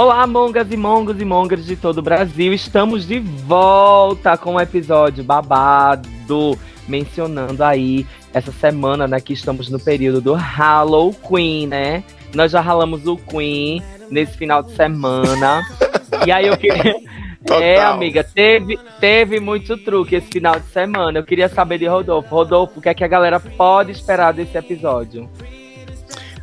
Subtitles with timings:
[0.00, 2.54] Olá, mongas e mongos e mongas de todo o Brasil.
[2.54, 9.78] Estamos de volta com um episódio babado, mencionando aí essa semana, né, que estamos no
[9.78, 12.02] período do Halloween, né?
[12.34, 15.60] Nós já ralamos o Queen nesse final de semana.
[16.26, 16.94] e aí eu queria.
[17.44, 17.62] Total.
[17.62, 21.18] É, amiga, teve, teve muito truque esse final de semana.
[21.18, 22.34] Eu queria saber de Rodolfo.
[22.34, 25.28] Rodolfo, o que é que a galera pode esperar desse episódio?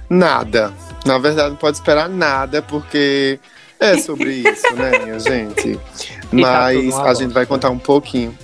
[0.08, 0.72] Nada.
[1.08, 3.40] Na verdade, não pode esperar nada, porque
[3.80, 5.76] é sobre isso, né, minha gente?
[5.76, 5.82] Tá
[6.32, 8.38] Mas uma a gente vai contar um pouquinho.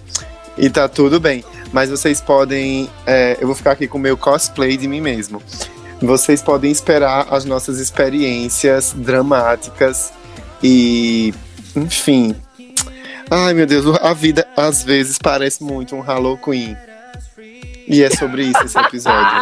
[0.58, 1.44] E tá tudo bem.
[1.72, 2.90] Mas vocês podem.
[3.06, 5.42] é, eu vou ficar aqui com o meu cosplay de mim mesmo.
[6.00, 10.14] Vocês podem esperar as nossas experiências dramáticas
[10.62, 11.34] e.
[11.76, 12.36] Enfim.
[13.32, 16.78] Ai, meu Deus, a vida às vezes parece muito um Halloween.
[17.88, 19.42] E é sobre isso esse episódio.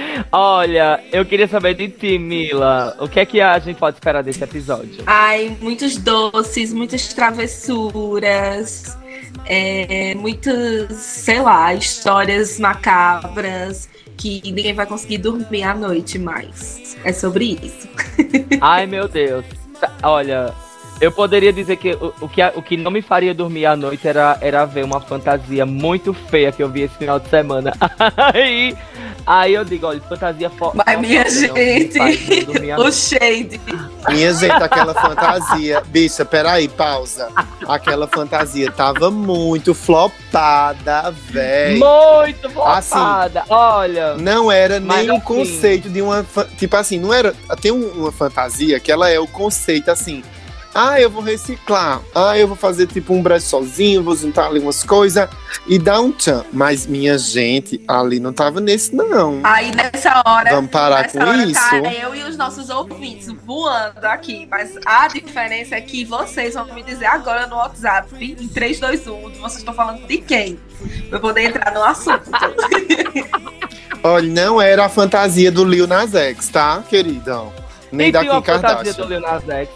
[0.32, 2.96] Olha, eu queria saber de ti, Mila.
[3.00, 5.02] O que é que a gente pode esperar desse episódio?
[5.06, 8.96] Ai, muitos doces, muitas travessuras,
[9.44, 16.96] é, muitas, sei lá, histórias macabras que ninguém vai conseguir dormir à noite mais.
[17.04, 17.88] É sobre isso.
[18.60, 19.44] Ai, meu Deus.
[20.02, 20.54] Olha,
[21.00, 24.06] eu poderia dizer que o, o que o que não me faria dormir à noite
[24.08, 27.72] era, era ver uma fantasia muito feia que eu vi esse final de semana.
[28.34, 28.76] Aí,
[29.26, 31.98] aí eu digo, olha, fantasia fo- Mas, minha não gente,
[32.78, 33.60] o shade.
[34.08, 35.82] Minha gente, aquela fantasia.
[35.86, 37.28] Bicha, peraí, pausa.
[37.66, 41.78] Aquela fantasia tava muito flopada, véi.
[41.78, 43.44] Muito flopada.
[43.48, 46.24] Olha, Não era nem o assim- conceito de uma.
[46.56, 47.34] Tipo assim, não era.
[47.60, 50.22] Tem um- uma fantasia que ela é o conceito assim.
[50.78, 52.02] Ah, eu vou reciclar.
[52.14, 55.26] Ah, eu vou fazer tipo um brush sozinho, vou juntar ali umas coisas
[55.66, 56.44] e dar um tchan.
[56.52, 59.40] Mas minha gente, ali não tava nesse, não.
[59.42, 60.50] Aí nessa hora.
[60.50, 61.70] Vamos parar nessa com hora isso.
[61.70, 64.46] Tá eu e os nossos ouvintes voando aqui.
[64.50, 69.06] Mas a diferença é que vocês vão me dizer agora no WhatsApp, em 3, 2,
[69.06, 70.60] 1, vocês estão falando de quem?
[71.08, 72.30] Pra eu poder entrar no assunto.
[74.04, 77.50] Olha, não era a fantasia do Lil Nas X, tá, queridão?
[77.90, 79.04] Nem da Kim uma fantasia Kardashian.
[79.04, 79.70] do Leonardo X.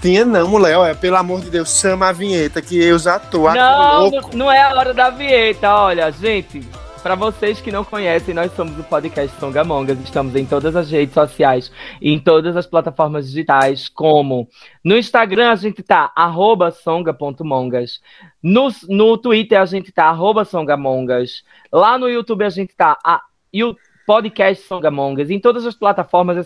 [0.00, 0.76] Tinha não, mulher.
[0.76, 4.30] Olha, pelo amor de Deus, chama a vinheta que eu já tô aqui Não, louco.
[4.30, 6.60] não, não é a hora da vinheta, olha, gente.
[7.02, 9.98] Pra vocês que não conhecem, nós somos o podcast Songamongas.
[10.00, 11.70] Estamos em todas as redes sociais
[12.02, 14.48] e em todas as plataformas digitais, como
[14.84, 18.00] no Instagram a gente tá arroba songa.mongas.
[18.42, 21.44] No, no Twitter a gente tá arroba songamongas.
[21.72, 23.22] Lá no YouTube a gente tá a,
[23.52, 23.76] e o
[24.06, 25.30] podcast Songamongas.
[25.30, 26.44] Em todas as plataformas é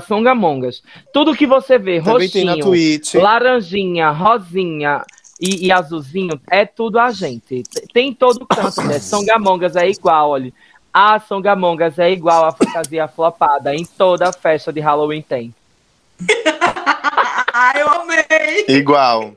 [0.00, 0.82] Songamongas.
[1.12, 3.14] Tudo que você vê, Também roxinho, Twitch.
[3.14, 5.04] laranjinha, rosinha
[5.40, 7.62] e, e azulzinho, é tudo a gente.
[7.92, 8.98] Tem em todo canto, né?
[9.00, 10.52] Songamongas é igual, olha.
[10.92, 13.74] A Songamongas é igual a fantasia flopada.
[13.74, 15.54] Em toda festa de Halloween tem.
[17.52, 18.64] Ai, eu amei!
[18.68, 19.32] Igual.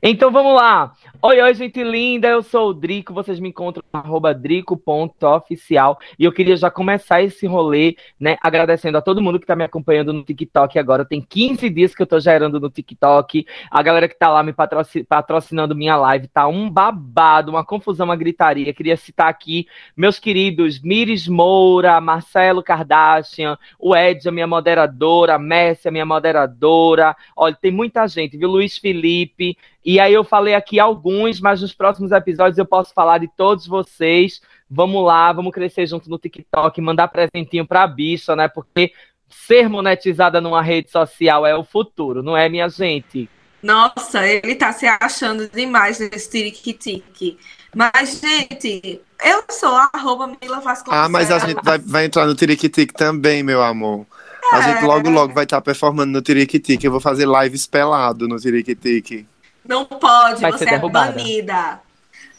[0.00, 0.92] Então vamos lá.
[1.20, 2.28] Oi, oi, gente linda.
[2.28, 3.12] Eu sou o Drico.
[3.12, 5.98] Vocês me encontram no drico.oficial.
[6.16, 8.36] E eu queria já começar esse rolê, né?
[8.40, 11.04] Agradecendo a todo mundo que tá me acompanhando no TikTok agora.
[11.04, 13.44] Tem 15 dias que eu tô gerando no TikTok.
[13.68, 18.04] A galera que tá lá me patroci- patrocinando minha live tá um babado, uma confusão,
[18.06, 18.72] uma gritaria.
[18.72, 25.90] Queria citar aqui meus queridos Miris Moura, Marcelo Kardashian, o Ed, a minha moderadora, Messi,
[25.90, 27.16] minha moderadora.
[27.36, 28.48] Olha, tem muita gente, viu?
[28.48, 29.56] Luiz Felipe.
[29.84, 33.66] E aí eu falei aqui alguns, mas nos próximos episódios eu posso falar de todos
[33.66, 34.40] vocês.
[34.70, 38.48] Vamos lá, vamos crescer junto no TikTok, mandar presentinho pra bicha, né?
[38.48, 38.92] Porque
[39.30, 43.28] ser monetizada numa rede social é o futuro, não é, minha gente?
[43.62, 47.38] Nossa, ele tá se achando demais nesse tiriquitique.
[47.74, 51.06] Mas, gente, eu sou a arroba Mila Vasconcelos.
[51.06, 54.06] Ah, mas a gente vai, vai entrar no Tiriquitique também, meu amor.
[54.52, 54.62] A É.
[54.62, 56.86] gente logo, logo vai estar performando no Tiriquitique.
[56.86, 59.26] Eu vou fazer live pelado no Tiriquitique.
[59.68, 61.80] Não pode, Vai você ser é banida.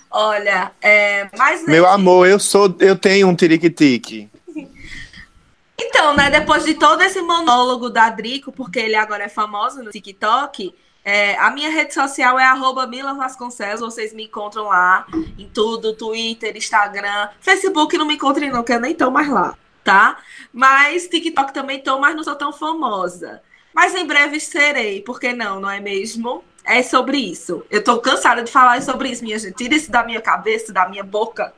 [0.09, 4.27] Olha, é, mas Meu amor, eu sou, eu tenho um Tiriquitique.
[5.79, 9.91] Então, né, depois de todo esse monólogo da Drico, porque ele agora é famoso no
[9.91, 10.73] TikTok,
[11.05, 15.05] é, a minha rede social é arroba Mila Vasconcelos, vocês me encontram lá
[15.37, 19.55] em tudo, Twitter, Instagram, Facebook não me encontrem não, que eu nem tô mais lá.
[19.83, 20.17] tá?
[20.51, 23.41] Mas TikTok também tô, mas não sou tão famosa.
[23.73, 26.43] Mas em breve serei, por que não, não é mesmo?
[26.63, 27.63] É sobre isso.
[27.69, 29.55] Eu tô cansada de falar sobre isso, minha gente.
[29.55, 31.53] Tira isso da minha cabeça, da minha boca.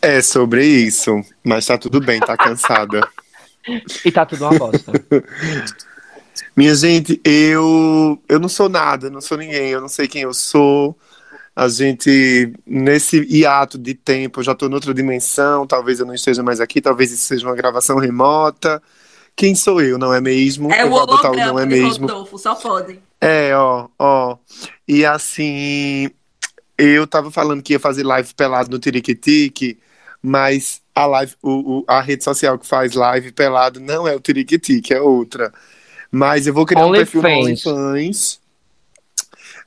[0.00, 3.06] É sobre isso, mas tá tudo bem, tá cansada.
[4.04, 4.92] E tá tudo uma bosta.
[6.54, 10.32] Minha gente, eu eu não sou nada, não sou ninguém, eu não sei quem eu
[10.32, 10.96] sou.
[11.54, 16.42] A gente, nesse hiato de tempo, eu já tô noutra dimensão, talvez eu não esteja
[16.42, 18.82] mais aqui, talvez isso seja uma gravação remota.
[19.34, 20.72] Quem sou eu, não é mesmo?
[20.72, 22.06] É eu o vou botar o não é mesmo.
[22.06, 23.00] Rodolfo, só podem.
[23.20, 24.38] É, ó, ó.
[24.86, 26.10] E assim,
[26.78, 29.78] eu tava falando que ia fazer live pelado no Tiriquitique,
[30.22, 34.20] mas a live, o, o- a rede social que faz live pelado não é o
[34.20, 35.52] Tiriquitique, é outra.
[36.10, 37.66] Mas eu vou criar um perfil no OnlyFans.
[37.66, 38.40] OnlyFans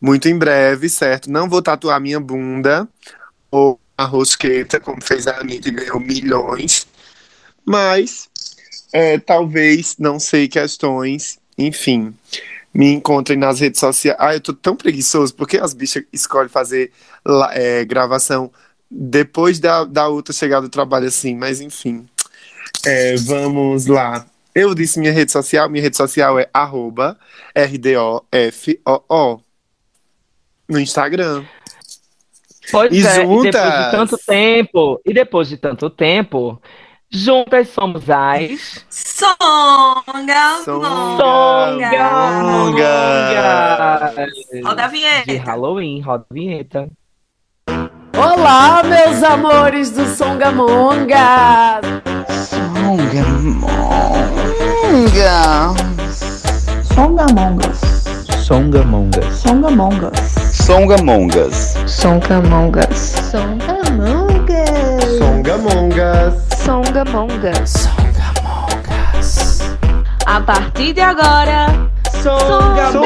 [0.01, 1.30] muito em breve, certo?
[1.30, 2.88] Não vou tatuar minha bunda
[3.51, 6.88] ou a rosqueta, como fez a Anitta e ganhou milhões.
[7.66, 8.30] Mas
[8.94, 12.13] é, talvez, não sei questões, enfim.
[12.74, 14.18] Me encontrem nas redes sociais.
[14.19, 16.92] Ah, eu tô tão preguiçoso, porque as bichas escolhem fazer
[17.51, 18.51] é, gravação
[18.89, 22.07] depois da, da outra chegar do trabalho assim, mas enfim.
[22.86, 24.25] É, vamos lá.
[24.54, 27.18] Eu disse minha rede social, minha rede social é arroba
[27.56, 29.44] RDOFOO
[30.68, 31.45] no Instagram.
[32.72, 33.92] Pois E é, e depois de juntas?
[33.92, 36.62] tanto tempo, e depois de tanto tempo,
[37.12, 42.92] juntas somos as Songa, Songa, Songa.
[44.64, 45.44] Roda a de vinheta.
[45.46, 46.90] Halloween, roda a vinheta.
[48.18, 51.82] Olá, meus amores do Songamonga!
[56.94, 57.80] Songamongas.
[58.44, 59.36] Songamongas.
[59.36, 59.36] Songamongas.
[59.36, 60.20] Songamongas.
[60.52, 61.76] Songamongas.
[61.88, 62.98] Songamongas.
[65.18, 66.49] Songamongas.
[67.00, 67.88] Songamongas.
[70.25, 71.68] A partir de agora,
[72.22, 73.00] Songamongas.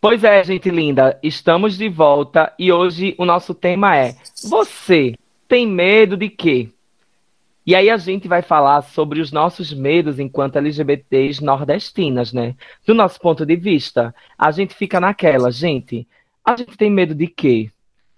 [0.00, 4.14] Pois é, gente linda, estamos de volta e hoje o nosso tema é:
[4.48, 5.14] Você
[5.48, 6.68] tem medo de quê?
[7.64, 12.56] E aí a gente vai falar sobre os nossos medos enquanto LGBTs nordestinas, né?
[12.86, 16.08] Do nosso ponto de vista, a gente fica naquela, gente,
[16.44, 17.70] a gente tem medo de quê?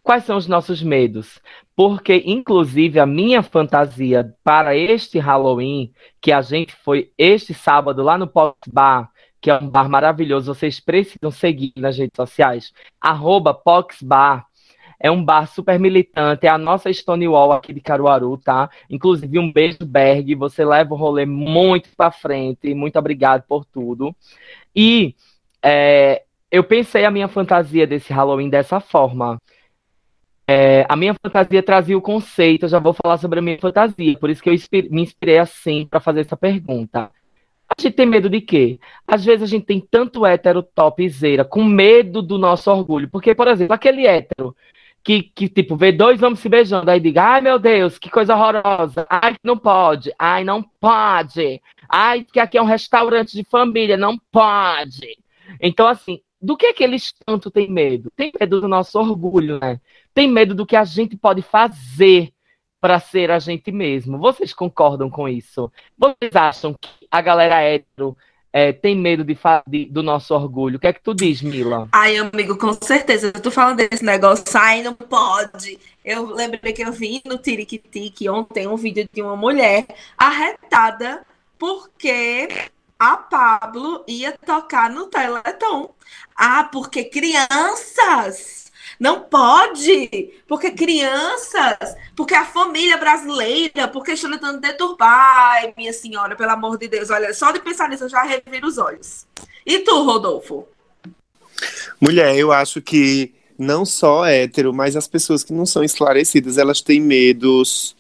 [0.03, 1.41] Quais são os nossos medos?
[1.77, 8.17] Porque, inclusive, a minha fantasia para este Halloween, que a gente foi este sábado lá
[8.17, 9.11] no Pop Bar,
[9.41, 14.47] que é um bar maravilhoso, vocês precisam seguir nas redes sociais, arroba Poxbar.
[15.05, 18.71] É um bar super militante, é a nossa Stonewall aqui de Caruaru, tá?
[18.89, 24.17] Inclusive, um beijo, Berg, você leva o rolê muito pra frente, muito obrigado por tudo.
[24.75, 25.15] E
[25.63, 29.39] é, eu pensei a minha fantasia desse Halloween dessa forma.
[30.49, 34.19] É, a minha fantasia trazia o conceito, eu já vou falar sobre a minha fantasia,
[34.19, 34.55] por isso que eu
[34.91, 37.11] me inspirei assim para fazer essa pergunta.
[37.69, 38.81] A gente tem medo de quê?
[39.07, 43.09] Às vezes a gente tem tanto hétero topzera com medo do nosso orgulho.
[43.11, 44.55] Porque, por exemplo, aquele hétero
[45.05, 48.35] que, que tipo, vê dois homens se beijando, aí diga, ai meu Deus, que coisa
[48.35, 49.07] horrorosa.
[49.11, 50.11] Ai, não pode.
[50.19, 51.61] Ai, não pode.
[51.87, 55.19] Ai, que aqui é um restaurante de família, não pode.
[55.61, 58.11] Então, assim, do que é que eles tanto têm medo?
[58.17, 59.79] Tem medo do nosso orgulho, né?
[60.15, 62.33] Tem medo do que a gente pode fazer
[62.81, 64.19] para ser a gente mesmo.
[64.19, 65.71] Vocês concordam com isso?
[65.99, 68.17] Vocês acham que a galera hétero
[68.57, 70.77] é, tem medo de, de- do nosso orgulho?
[70.77, 71.89] O que é que tu diz, Mila?
[71.91, 73.33] Ai, amigo, com certeza.
[73.33, 75.77] Tô falando desse negócio, ai, não pode.
[76.05, 79.85] Eu lembrei que eu vi no Tiriquitique ontem um vídeo de uma mulher
[80.17, 81.27] arretada
[81.59, 82.47] porque
[82.97, 85.93] a Pablo ia tocar no Teleton.
[86.37, 88.71] Ah, porque crianças!
[88.99, 90.33] Não pode!
[90.47, 91.97] Porque crianças!
[92.17, 95.55] Porque a família brasileira, porque estão tentando deturbar.
[95.55, 98.67] Ai, minha senhora, pelo amor de Deus, olha, só de pensar nisso eu já reviro
[98.67, 99.27] os olhos.
[99.67, 100.67] E tu, Rodolfo?
[102.01, 106.81] Mulher, eu acho que não só hétero, mas as pessoas que não são esclarecidas, elas
[106.81, 107.97] têm medos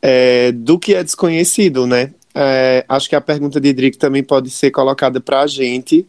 [0.00, 2.12] é, do que é desconhecido, né?
[2.34, 6.06] É, acho que a pergunta de Drick também pode ser colocada para a gente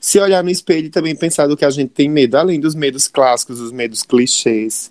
[0.00, 2.74] se olhar no espelho e também pensar do que a gente tem medo, além dos
[2.74, 4.90] medos clássicos, os medos clichês.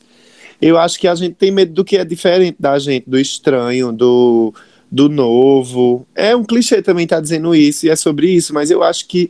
[0.62, 3.92] Eu acho que a gente tem medo do que é diferente da gente, do estranho,
[3.92, 4.54] do,
[4.92, 6.06] do novo.
[6.14, 9.30] É um clichê também estar dizendo isso e é sobre isso, mas eu acho que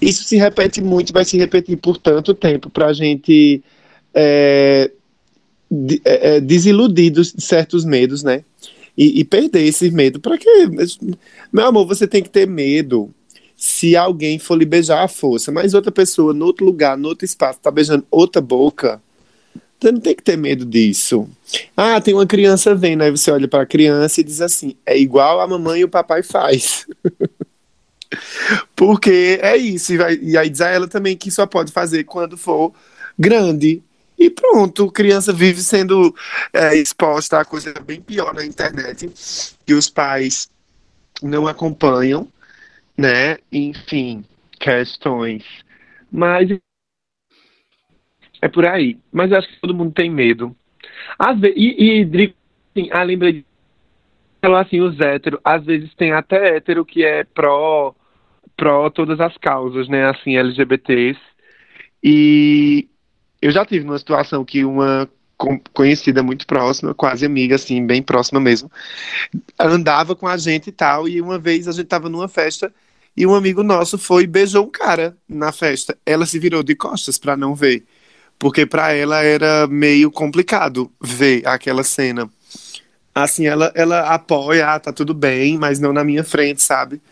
[0.00, 3.62] isso se repete muito, vai se repetir por tanto tempo para a gente
[4.12, 4.90] é,
[5.70, 8.42] de- é, é, desiludir dos- de certos medos, né?
[8.98, 10.18] E, e perder esse medo.
[10.18, 10.48] Para quê?
[11.52, 13.14] Meu amor, você tem que ter medo
[13.60, 17.26] se alguém for lhe beijar à força, mas outra pessoa, no outro lugar, no outro
[17.26, 19.02] espaço, tá beijando outra boca,
[19.78, 21.28] você não tem que ter medo disso.
[21.76, 24.98] Ah, tem uma criança vendo, aí você olha para a criança e diz assim: é
[24.98, 26.86] igual a mamãe e o papai faz.
[28.74, 32.04] Porque é isso, e, vai, e aí diz a ela também que só pode fazer
[32.04, 32.72] quando for
[33.18, 33.82] grande.
[34.18, 36.14] E pronto, criança vive sendo
[36.50, 39.10] é, exposta a coisa bem pior na internet,
[39.66, 40.48] que os pais
[41.22, 42.26] não acompanham,
[42.96, 43.38] né?
[43.52, 44.24] Enfim,
[44.58, 45.44] questões.
[46.10, 46.50] Mas
[48.42, 48.98] é por aí.
[49.12, 50.54] Mas acho que todo mundo tem medo.
[51.18, 52.34] Às vezes, e, e
[52.70, 53.44] assim, ah, lembrei
[54.58, 57.94] assim, os héteros, às vezes tem até hétero que é pró,
[58.56, 61.20] pró todas as causas, né, assim, LGBTs.
[62.02, 62.88] E
[63.42, 65.08] eu já tive uma situação que uma
[65.72, 68.70] conhecida muito próxima, quase amiga, assim, bem próxima mesmo,
[69.58, 72.72] andava com a gente e tal, e uma vez a gente tava numa festa
[73.16, 75.96] e um amigo nosso foi e beijou um cara na festa.
[76.06, 77.84] Ela se virou de costas para não ver
[78.40, 82.28] porque para ela era meio complicado ver aquela cena.
[83.14, 87.02] Assim, ela, ela apoia, ah, tá tudo bem, mas não na minha frente, sabe?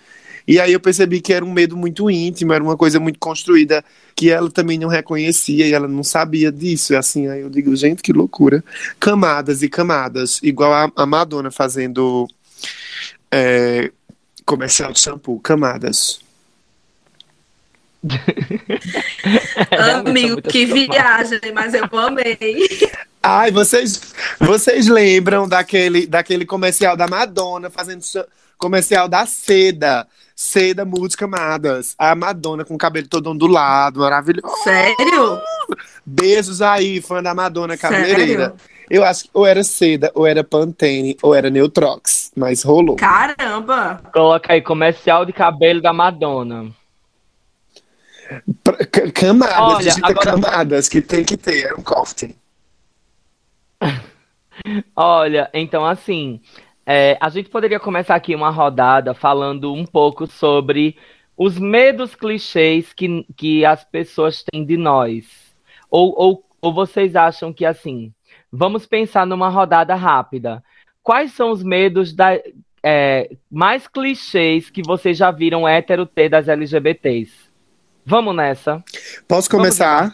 [0.48, 3.84] E aí eu percebi que era um medo muito íntimo, era uma coisa muito construída
[4.16, 6.94] que ela também não reconhecia e ela não sabia disso.
[6.94, 8.64] E assim, aí eu digo, gente, que loucura.
[8.98, 12.26] Camadas e camadas, igual a, a Madonna fazendo
[13.30, 13.92] é,
[14.46, 16.20] comercial de shampoo, camadas.
[20.06, 22.68] Amigo, que viagem, mas eu amei.
[23.22, 28.02] Ai, vocês, vocês lembram daquele, daquele comercial da Madonna fazendo
[28.56, 30.06] comercial da seda?
[30.40, 31.96] Seda multicamadas.
[31.98, 34.54] A Madonna com o cabelo todo ondulado, maravilhoso.
[34.62, 35.42] Sério?
[36.06, 38.54] Beijos aí, fã da Madonna cabeleireira.
[38.88, 42.94] Eu acho que ou era seda, ou era Pantene, ou era Neutrox, mas rolou.
[42.94, 44.00] Caramba!
[44.12, 46.70] Coloca aí, comercial de cabelo da Madonna.
[49.14, 50.30] Camadas, Olha, digita agora...
[50.30, 52.36] camadas, que tem que ter, é um cofre.
[54.94, 56.40] Olha, então assim,
[56.90, 60.96] é, a gente poderia começar aqui uma rodada falando um pouco sobre
[61.36, 65.26] os medos clichês que, que as pessoas têm de nós.
[65.90, 68.10] Ou, ou, ou vocês acham que assim,
[68.50, 70.64] vamos pensar numa rodada rápida.
[71.02, 72.40] Quais são os medos da,
[72.82, 77.30] é, mais clichês que vocês já viram hétero ter das LGBTs?
[78.02, 78.82] Vamos nessa.
[79.28, 80.10] Posso começar?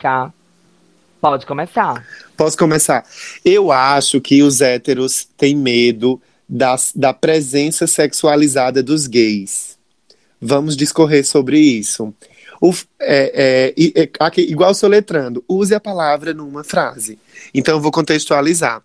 [1.21, 2.05] Pode começar.
[2.37, 3.05] Posso começar.
[3.45, 9.79] Eu acho que os héteros têm medo das, da presença sexualizada dos gays.
[10.41, 12.13] Vamos discorrer sobre isso.
[12.61, 17.19] O, é, é, é, aqui, igual soletrando, use a palavra numa frase.
[17.53, 18.83] Então, eu vou contextualizar.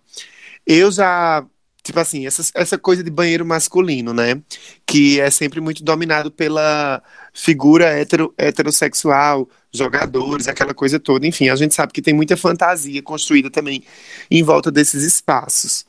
[0.66, 1.44] Eu já
[1.82, 4.40] tipo assim, essa, essa coisa de banheiro masculino, né?
[4.86, 7.02] Que é sempre muito dominado pela
[7.32, 11.26] figura hetero, heterossexual, jogadores, aquela coisa toda.
[11.26, 13.82] Enfim, a gente sabe que tem muita fantasia construída também
[14.30, 15.84] em volta desses espaços.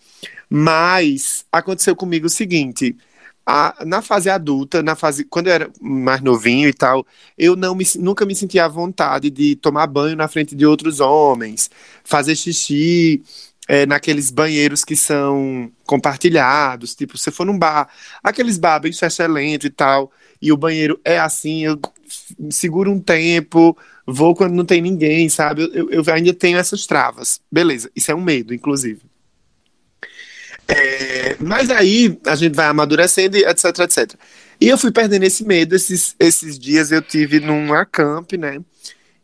[0.54, 2.98] Mas aconteceu comigo o seguinte.
[3.46, 7.06] A, na fase adulta, na fase quando eu era mais novinho e tal,
[7.38, 11.00] eu não me, nunca me sentia à vontade de tomar banho na frente de outros
[11.00, 11.72] homens,
[12.04, 13.24] fazer xixi
[13.68, 17.90] é, naqueles banheiros que são compartilhados, tipo, você for num bar,
[18.22, 21.80] aqueles bar bem excelente e tal, e o banheiro é assim, eu
[22.50, 25.70] seguro um tempo, vou quando não tem ninguém, sabe?
[25.74, 27.40] Eu, eu ainda tenho essas travas.
[27.52, 29.11] Beleza, isso é um medo, inclusive.
[30.68, 34.14] É, mas aí a gente vai amadurecendo, etc, etc.
[34.60, 35.76] E eu fui perdendo esse medo.
[35.76, 38.60] Esses, esses dias eu tive num acamp, né?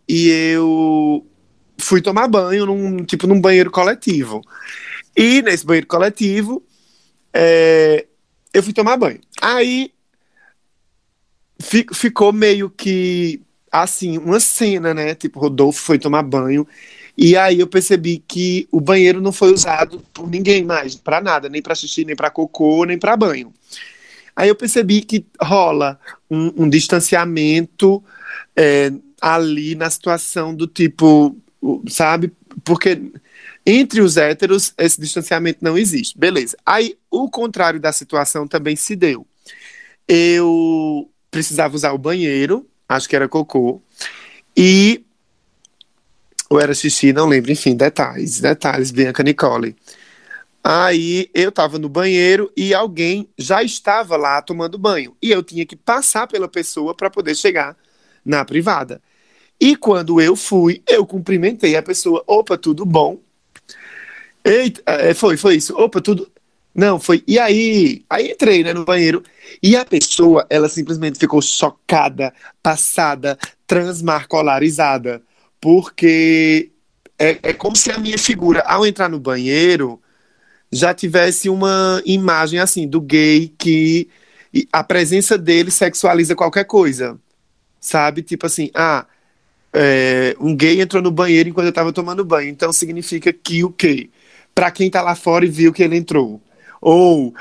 [0.08, 1.25] E eu
[1.77, 4.41] fui tomar banho num tipo num banheiro coletivo.
[5.15, 6.63] E nesse banheiro coletivo,
[7.34, 8.06] é,
[8.53, 9.20] eu fui tomar banho.
[9.41, 9.91] Aí
[11.94, 13.41] ficou meio que
[13.72, 15.15] assim, uma cena, né?
[15.15, 16.67] Tipo, Rodolfo foi tomar banho.
[17.17, 21.50] E aí eu percebi que o banheiro não foi usado por ninguém mais, para nada,
[21.50, 23.51] nem para xixi, nem para cocô, nem para banho.
[24.36, 28.03] Aí eu percebi que rola um, um distanciamento
[28.55, 31.36] é, ali na situação do tipo,
[31.89, 32.31] sabe?
[32.63, 33.01] Porque
[33.65, 36.15] entre os héteros esse distanciamento não existe.
[36.17, 36.55] Beleza.
[36.63, 39.25] Aí o contrário da situação também se deu.
[40.07, 43.81] Eu precisava usar o banheiro, acho que era cocô,
[44.55, 45.03] e.
[46.49, 49.75] Ou era xixi, não lembro, enfim, detalhes, detalhes, Bianca Nicole.
[50.63, 55.15] Aí eu estava no banheiro e alguém já estava lá tomando banho.
[55.21, 57.75] E eu tinha que passar pela pessoa para poder chegar
[58.25, 59.01] na privada.
[59.59, 62.23] E quando eu fui, eu cumprimentei a pessoa.
[62.27, 63.17] Opa, tudo bom?
[64.43, 65.73] Eita, é, foi, foi isso.
[65.75, 66.29] Opa, tudo.
[66.75, 67.23] Não, foi.
[67.25, 68.05] E aí?
[68.09, 69.23] Aí entrei, né, no banheiro.
[69.63, 75.21] E a pessoa, ela simplesmente ficou chocada, passada, transmarcolarizada.
[75.59, 76.71] Porque
[77.17, 79.99] é, é como se a minha figura, ao entrar no banheiro,
[80.71, 84.09] já tivesse uma imagem assim do gay que
[84.71, 87.19] a presença dele sexualiza qualquer coisa.
[87.79, 88.21] Sabe?
[88.21, 89.05] Tipo assim, ah,
[89.73, 92.49] é, um gay entrou no banheiro enquanto eu estava tomando banho.
[92.49, 94.09] Então significa que o quê?
[94.53, 96.41] Para quem está lá fora e viu que ele entrou.
[96.81, 97.33] Ou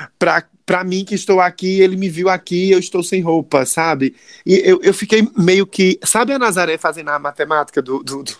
[0.67, 4.17] para mim que estou aqui, ele me viu aqui, eu estou sem roupa, sabe?
[4.45, 5.99] E eu, eu fiquei meio que.
[6.03, 8.37] Sabe a Nazaré fazendo a matemática do, do, do,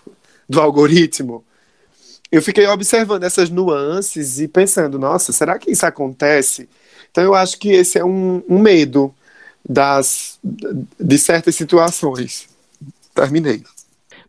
[0.49, 1.45] do algoritmo?
[2.31, 6.69] Eu fiquei observando essas nuances e pensando, nossa, será que isso acontece?
[7.13, 9.15] Então eu acho que esse é um, um medo
[9.67, 12.49] das, de certas situações.
[13.15, 13.63] Terminei.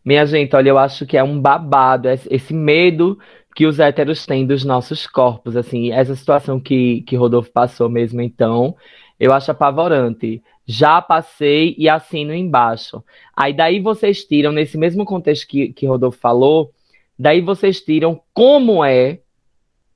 [0.06, 3.20] Minha gente, olha, eu acho que é um babado esse medo
[3.58, 8.22] que os héteros têm dos nossos corpos, assim, essa situação que, que Rodolfo passou mesmo,
[8.22, 8.76] então,
[9.20, 10.44] eu acho apavorante.
[10.64, 13.04] Já passei e assino embaixo.
[13.36, 16.72] Aí daí vocês tiram, nesse mesmo contexto que, que Rodolfo falou,
[17.18, 19.22] daí vocês tiram como é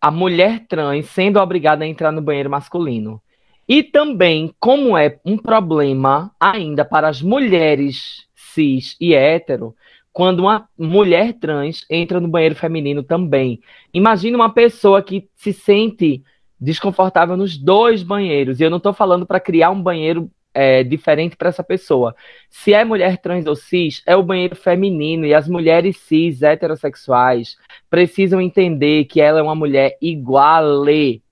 [0.01, 3.21] a mulher trans sendo obrigada a entrar no banheiro masculino.
[3.69, 9.75] E também como é um problema ainda para as mulheres cis e hétero
[10.13, 13.61] quando uma mulher trans entra no banheiro feminino também.
[13.93, 16.23] Imagina uma pessoa que se sente
[16.59, 18.59] desconfortável nos dois banheiros.
[18.59, 22.15] E eu não estou falando para criar um banheiro é, diferente para essa pessoa.
[22.49, 25.25] Se é mulher trans ou cis, é o banheiro feminino.
[25.25, 27.57] E as mulheres cis, heterossexuais,
[27.89, 31.23] precisam entender que ela é uma mulher iguale,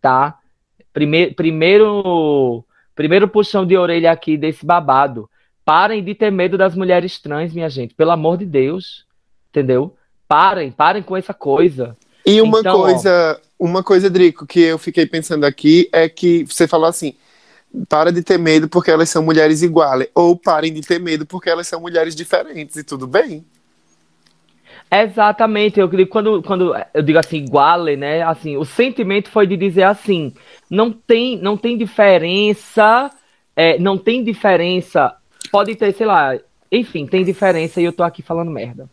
[0.00, 0.38] tá?
[0.92, 5.28] Primeiro, primeiro, primeiro puxão de orelha aqui desse babado.
[5.64, 7.94] Parem de ter medo das mulheres trans, minha gente.
[7.94, 9.06] Pelo amor de Deus.
[9.50, 9.94] Entendeu?
[10.28, 11.96] Parem, parem com essa coisa.
[12.26, 16.44] E uma então, coisa, ó, uma coisa, Drico, que eu fiquei pensando aqui é que
[16.44, 17.14] você falou assim:
[17.88, 20.08] para de ter medo porque elas são mulheres iguais.
[20.14, 22.76] Ou parem de ter medo porque elas são mulheres diferentes.
[22.76, 23.44] E tudo bem.
[24.90, 28.22] Exatamente, eu digo, quando, quando eu digo assim, iguale, né?
[28.22, 30.32] Assim, o sentimento foi de dizer assim,
[30.70, 33.10] não tem, não tem diferença,
[33.56, 35.16] é, não tem diferença
[35.54, 36.36] pode ter, sei lá,
[36.68, 38.90] enfim, tem diferença e eu tô aqui falando merda.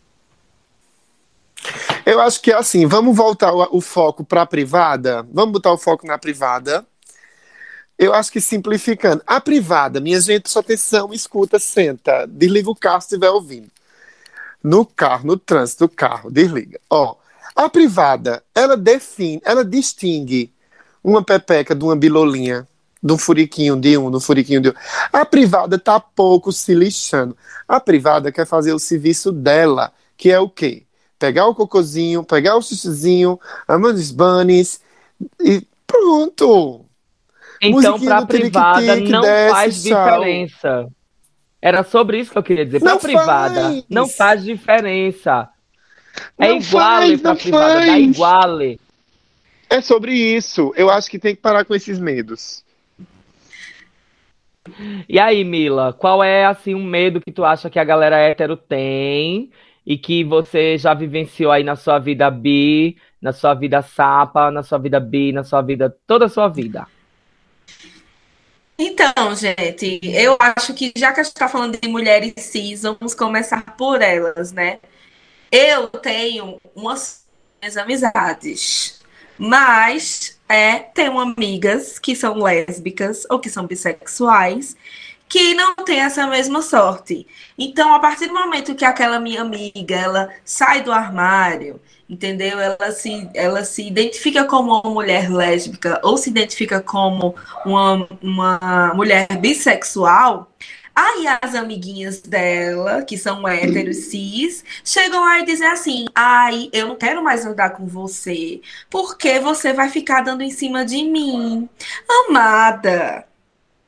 [2.06, 5.72] Eu acho que é assim, vamos voltar o, o foco para a privada, vamos botar
[5.72, 6.86] o foco na privada.
[7.98, 13.00] Eu acho que simplificando, a privada, minha gente, sua atenção, escuta, senta, desliga o carro
[13.00, 13.68] se estiver ouvindo.
[14.62, 16.78] No carro, no trânsito do carro, desliga.
[16.88, 17.16] Ó,
[17.56, 20.52] a privada, ela define, ela distingue
[21.02, 22.68] uma pepeca de uma bilolinha
[23.02, 24.74] um furiquinho de um, do furiquinho de um.
[25.12, 27.36] A privada tá pouco se lixando.
[27.66, 30.84] A privada quer fazer o serviço dela, que é o quê?
[31.18, 33.38] Pegar o cocôzinho, pegar o xixizinho,
[33.68, 34.80] os bunnies
[35.40, 36.84] e pronto.
[37.60, 40.88] Então, para a privada não desce, faz diferença.
[41.60, 42.80] Era sobre isso que eu queria dizer.
[42.80, 43.84] Para a privada faz.
[43.88, 45.48] não faz diferença.
[46.36, 48.80] É não iguale para privada, dá iguale.
[49.70, 50.72] É sobre isso.
[50.76, 52.64] Eu acho que tem que parar com esses medos.
[55.08, 58.56] E aí, Mila, qual é assim um medo que tu acha que a galera hétero
[58.56, 59.50] tem
[59.84, 64.62] e que você já vivenciou aí na sua vida bi, na sua vida sapa, na
[64.62, 66.86] sua vida bi, na sua vida, toda a sua vida?
[68.78, 73.14] Então, gente, eu acho que já que a gente está falando de mulheres cis, vamos
[73.14, 74.80] começar por elas, né?
[75.50, 77.26] Eu tenho umas
[77.76, 79.01] amizades,
[79.44, 84.76] mas é, tenho amigas que são lésbicas ou que são bissexuais
[85.28, 87.26] que não tem essa mesma sorte.
[87.58, 92.60] Então, a partir do momento que aquela minha amiga ela sai do armário, entendeu?
[92.60, 97.34] Ela se, ela se identifica como uma mulher lésbica ou se identifica como
[97.66, 100.48] uma, uma mulher bissexual,
[100.94, 106.88] Aí as amiguinhas dela, que são héteros cis, chegam lá e dizem assim: ai, eu
[106.88, 111.68] não quero mais andar com você, porque você vai ficar dando em cima de mim.
[112.28, 113.26] Amada,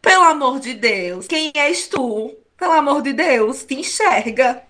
[0.02, 2.34] pelo amor de Deus, quem és tu?
[2.56, 4.62] Pelo amor de Deus, te enxerga.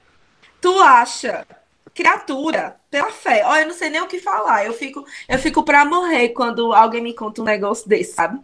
[0.61, 1.47] Tu acha
[1.95, 3.43] criatura, pela fé.
[3.47, 4.67] Olha, eu não sei nem o que falar.
[4.67, 8.41] Eu fico, eu fico pra morrer quando alguém me conta um negócio desse, sabe?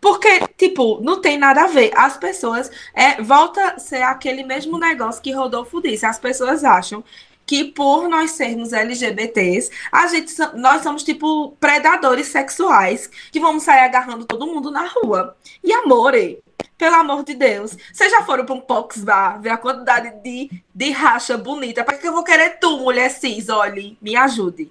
[0.00, 1.92] Porque, tipo, não tem nada a ver.
[1.94, 2.70] As pessoas.
[2.94, 6.06] É, volta a ser aquele mesmo negócio que Rodolfo disse.
[6.06, 7.04] As pessoas acham
[7.46, 13.80] que por nós sermos LGBTs, a gente, nós somos tipo predadores sexuais que vamos sair
[13.80, 15.36] agarrando todo mundo na rua.
[15.62, 16.42] E amore,
[16.76, 17.76] pelo amor de Deus.
[17.92, 21.84] Vocês já foram para um Pox Bar, ver a quantidade de, de racha bonita.
[21.84, 23.48] Para que eu vou querer tu, mulher cis?
[23.48, 24.70] Olhe, me ajude.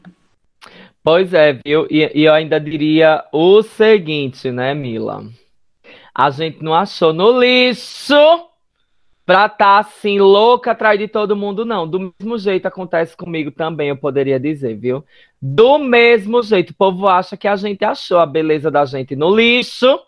[1.04, 1.86] Pois é, viu?
[1.90, 5.26] E, e eu ainda diria o seguinte, né, Mila?
[6.16, 8.16] A gente não achou no lixo
[9.26, 11.88] pra estar assim, louca atrás de todo mundo, não.
[11.88, 15.04] Do mesmo jeito acontece comigo também, eu poderia dizer, viu?
[15.42, 16.70] Do mesmo jeito.
[16.72, 20.00] O povo acha que a gente achou a beleza da gente no lixo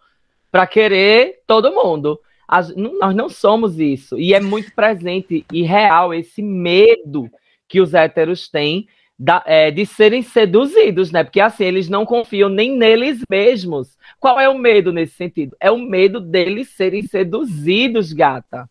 [0.55, 2.17] pra querer todo mundo.
[2.47, 4.17] As- nós não somos isso.
[4.17, 7.29] E é muito presente e real esse medo
[7.67, 8.87] que os héteros têm
[9.19, 11.25] da- é, de serem seduzidos, né?
[11.25, 13.97] Porque assim, eles não confiam nem neles mesmos.
[14.17, 15.57] Qual é o medo nesse sentido?
[15.59, 18.69] É o medo deles serem seduzidos, gata.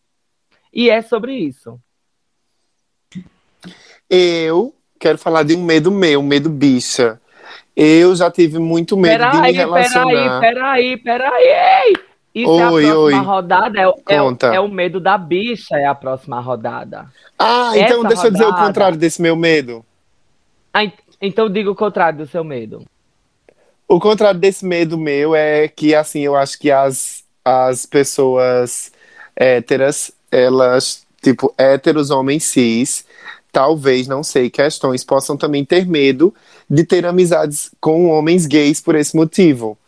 [0.72, 1.78] E é sobre isso.
[4.08, 7.20] Eu quero falar de um medo meu, um medo bicha.
[7.76, 10.40] Eu já tive muito medo de me Peraí, relacionar.
[10.40, 11.92] peraí, peraí, peraí.
[12.34, 13.14] Isso é a Oi, próxima oi.
[13.26, 13.80] rodada?
[13.80, 17.06] É, o- é é o medo da bicha, é a próxima rodada.
[17.38, 19.84] Ah, então Essa deixa eu dizer o rodada- contrário desse meu medo.
[20.72, 22.84] Ah, ent- então diga o contrário do seu medo.
[23.87, 28.90] O contrário desse medo meu é que, assim, eu acho que as, as pessoas
[29.37, 33.04] héteras, elas, tipo, héteros, homens cis,
[33.54, 36.34] talvez, não sei, questões, possam também ter medo
[36.68, 39.78] de ter amizades com homens gays por esse motivo.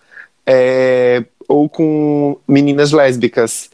[0.46, 3.68] É, ou com meninas lésbicas.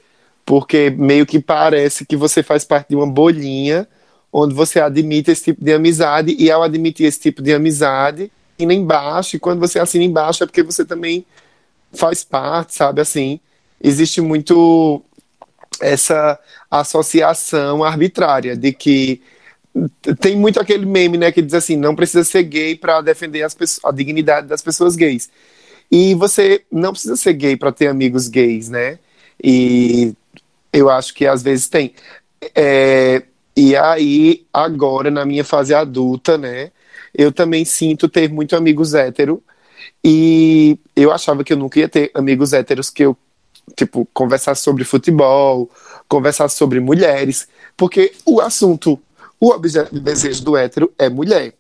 [0.46, 3.86] Porque meio que parece que você faz parte de uma bolinha
[4.32, 8.72] onde você admite esse tipo de amizade, e ao admitir esse tipo de amizade, assina
[8.72, 11.26] embaixo, e quando você assina embaixo é porque você também
[11.92, 13.02] faz parte, sabe?
[13.02, 13.38] Assim,
[13.78, 15.02] existe muito
[15.82, 16.38] essa
[16.70, 19.20] associação arbitrária de que
[20.20, 23.56] tem muito aquele meme, né, que diz assim, não precisa ser gay para defender as
[23.84, 25.30] a dignidade das pessoas gays.
[25.90, 28.98] E você não precisa ser gay para ter amigos gays, né?
[29.42, 30.14] E
[30.72, 31.94] eu acho que às vezes tem.
[32.54, 33.22] É,
[33.54, 36.70] e aí, agora, na minha fase adulta, né?
[37.14, 39.42] Eu também sinto ter muito amigos hétero.
[40.04, 43.16] E eu achava que eu nunca ia ter amigos héteros que eu,
[43.76, 45.70] tipo, conversasse sobre futebol,
[46.08, 48.98] conversasse sobre mulheres, porque o assunto,
[49.42, 51.54] o objeto de desejo do hétero é mulher.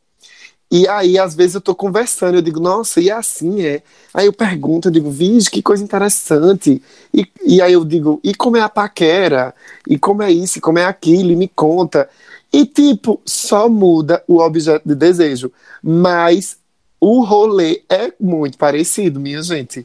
[0.70, 3.82] E aí, às vezes, eu tô conversando, eu digo, nossa, e é assim é?
[4.14, 6.80] Aí eu pergunto, eu digo, vixe, que coisa interessante.
[7.12, 9.52] E, e aí eu digo, e como é a paquera?
[9.88, 10.58] E como é isso?
[10.58, 11.32] E como é aquilo?
[11.32, 12.08] E me conta.
[12.52, 15.50] E, tipo, só muda o objeto de desejo.
[15.82, 16.58] Mas
[17.00, 19.84] o rolê é muito parecido, minha gente.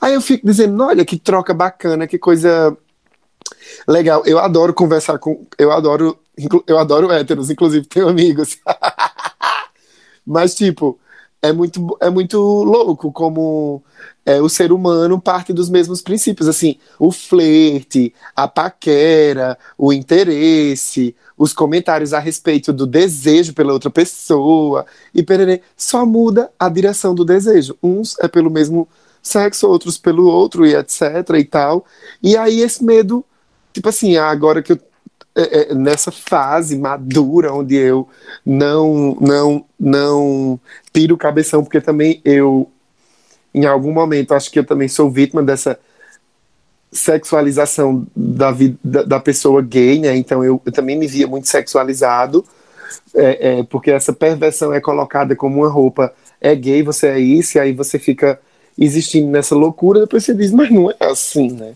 [0.00, 2.74] Aí eu fico dizendo, olha que troca bacana, que coisa
[3.86, 4.22] legal.
[4.26, 5.46] Eu adoro conversar com.
[5.58, 6.18] Eu adoro.
[6.66, 8.58] Eu adoro héteros, inclusive tenho amigos.
[10.26, 10.98] Mas, tipo,
[11.40, 13.82] é muito, é muito louco como
[14.24, 16.48] é, o ser humano parte dos mesmos princípios.
[16.48, 23.90] Assim, o flerte, a paquera, o interesse, os comentários a respeito do desejo pela outra
[23.90, 27.76] pessoa e pererê, só muda a direção do desejo.
[27.82, 28.88] Uns é pelo mesmo
[29.22, 31.84] sexo, outros pelo outro e etc e tal.
[32.22, 33.24] E aí esse medo,
[33.76, 34.78] tipo assim, agora que eu
[35.38, 38.08] é, é, nessa fase madura onde eu
[38.44, 40.58] não não não
[40.94, 42.70] piro o cabeção porque também eu
[43.54, 45.78] em algum momento acho que eu também sou vítima dessa
[46.90, 50.16] sexualização da vida da, da pessoa gay, né?
[50.16, 52.42] Então eu, eu também me via muito sexualizado,
[53.14, 57.58] é, é, porque essa perversão é colocada como uma roupa, é gay, você é isso,
[57.58, 58.40] e aí você fica
[58.78, 61.74] existindo nessa loucura, depois você diz, mas não é assim, né?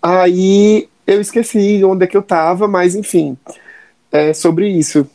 [0.00, 3.36] Aí eu esqueci onde é que eu tava, mas enfim,
[4.10, 5.08] é sobre isso.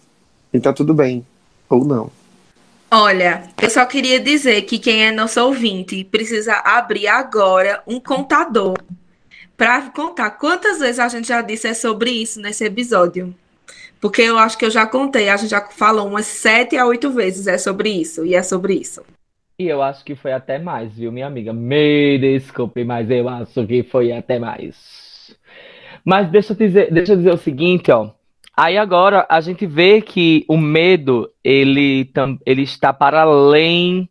[0.53, 1.25] E tá tudo bem.
[1.69, 2.11] Ou não.
[2.89, 8.77] Olha, eu só queria dizer que quem é nosso ouvinte precisa abrir agora um contador
[9.57, 13.35] para contar quantas vezes a gente já disse é sobre isso nesse episódio.
[13.99, 17.11] Porque eu acho que eu já contei, a gente já falou umas sete a oito
[17.11, 19.03] vezes é sobre isso, e é sobre isso.
[19.59, 21.51] E eu acho que foi até mais, viu, minha amiga?
[21.51, 24.75] Me desculpe, mas eu acho que foi até mais.
[26.07, 28.11] Mas deixa eu dizer, deixa eu dizer o seguinte, ó.
[28.55, 32.09] Aí agora a gente vê que o medo, ele,
[32.45, 34.09] ele está para além,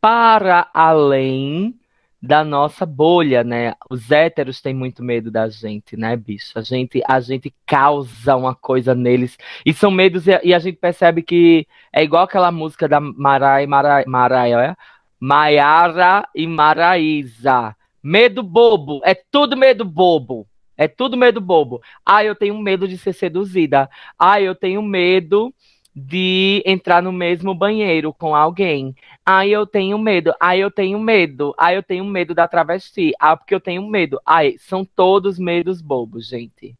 [0.00, 1.76] para além
[2.20, 3.74] da nossa bolha, né?
[3.88, 6.58] Os héteros têm muito medo da gente, né, bicho?
[6.58, 9.38] A gente, a gente causa uma coisa neles.
[9.64, 12.98] E são medos, e a, e a gente percebe que é igual aquela música da
[12.98, 14.76] Marai, Marai, Marai, olha.
[15.20, 17.76] Maiara e Maraísa.
[18.02, 20.44] Medo bobo, é tudo medo bobo.
[20.78, 21.82] É tudo medo bobo.
[22.06, 23.90] Ah, eu tenho medo de ser seduzida.
[24.16, 25.52] Ah, eu tenho medo
[25.94, 28.94] de entrar no mesmo banheiro com alguém.
[29.26, 30.32] Ah, eu tenho medo.
[30.40, 31.52] Ah, eu tenho medo.
[31.58, 33.12] Ah, eu tenho medo da travesti.
[33.18, 34.20] Ah, porque eu tenho medo.
[34.24, 36.76] Ai, são todos medos bobos, gente.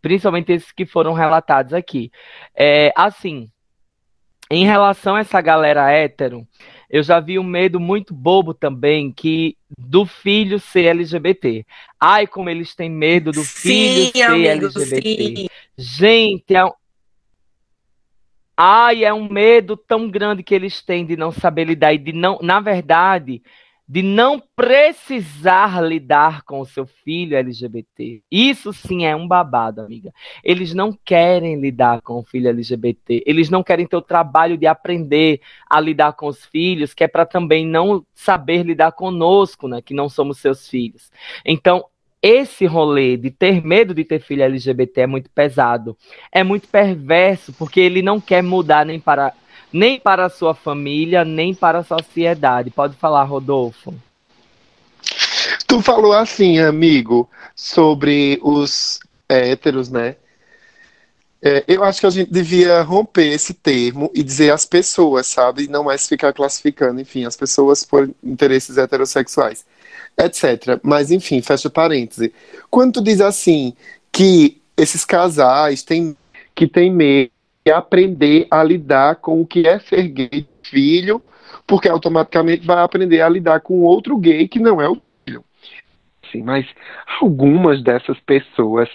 [0.00, 2.10] Principalmente esses que foram relatados aqui.
[2.54, 3.50] É, assim,
[4.50, 6.46] em relação a essa galera hétero,
[6.90, 11.66] eu já vi um medo muito bobo também que do filho ser LGBT.
[12.00, 15.36] Ai, como eles têm medo do filho Sim, ser amigo, LGBT.
[15.36, 15.48] sim.
[15.76, 16.72] Gente, é um...
[18.56, 22.12] Ai, é um medo tão grande que eles têm de não saber lidar e de
[22.12, 23.42] não, na verdade,
[23.88, 28.20] de não precisar lidar com o seu filho LGBT.
[28.30, 30.12] Isso sim é um babado, amiga.
[30.44, 33.22] Eles não querem lidar com o filho LGBT.
[33.24, 37.08] Eles não querem ter o trabalho de aprender a lidar com os filhos, que é
[37.08, 41.10] para também não saber lidar conosco, né, que não somos seus filhos.
[41.44, 41.86] Então,
[42.20, 45.96] esse rolê de ter medo de ter filho LGBT é muito pesado.
[46.30, 49.32] É muito perverso, porque ele não quer mudar nem para
[49.72, 52.70] nem para a sua família, nem para a sociedade.
[52.70, 53.94] Pode falar, Rodolfo.
[55.66, 60.16] Tu falou assim, amigo, sobre os héteros, né?
[61.40, 65.64] É, eu acho que a gente devia romper esse termo e dizer as pessoas, sabe?
[65.64, 69.64] E não mais ficar classificando, enfim, as pessoas por interesses heterossexuais,
[70.18, 70.80] etc.
[70.82, 72.32] Mas, enfim, fecha parêntese.
[72.70, 73.74] Quando tu diz assim
[74.10, 76.16] que esses casais têm,
[76.54, 77.30] que têm medo
[77.70, 81.22] aprender a lidar com o que é ser gay filho,
[81.66, 85.44] porque automaticamente vai aprender a lidar com outro gay que não é o filho.
[86.30, 86.66] Sim, mas
[87.20, 88.88] algumas dessas pessoas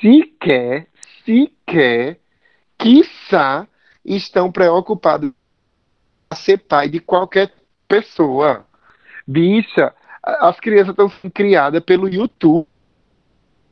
[0.00, 0.86] sequer,
[1.24, 2.18] sequer,
[2.78, 3.66] quiçá,
[4.04, 5.32] estão preocupados
[6.30, 7.52] a ser pai de qualquer
[7.88, 8.66] pessoa.
[9.26, 12.66] Bicha, as crianças estão sendo criadas pelo YouTube.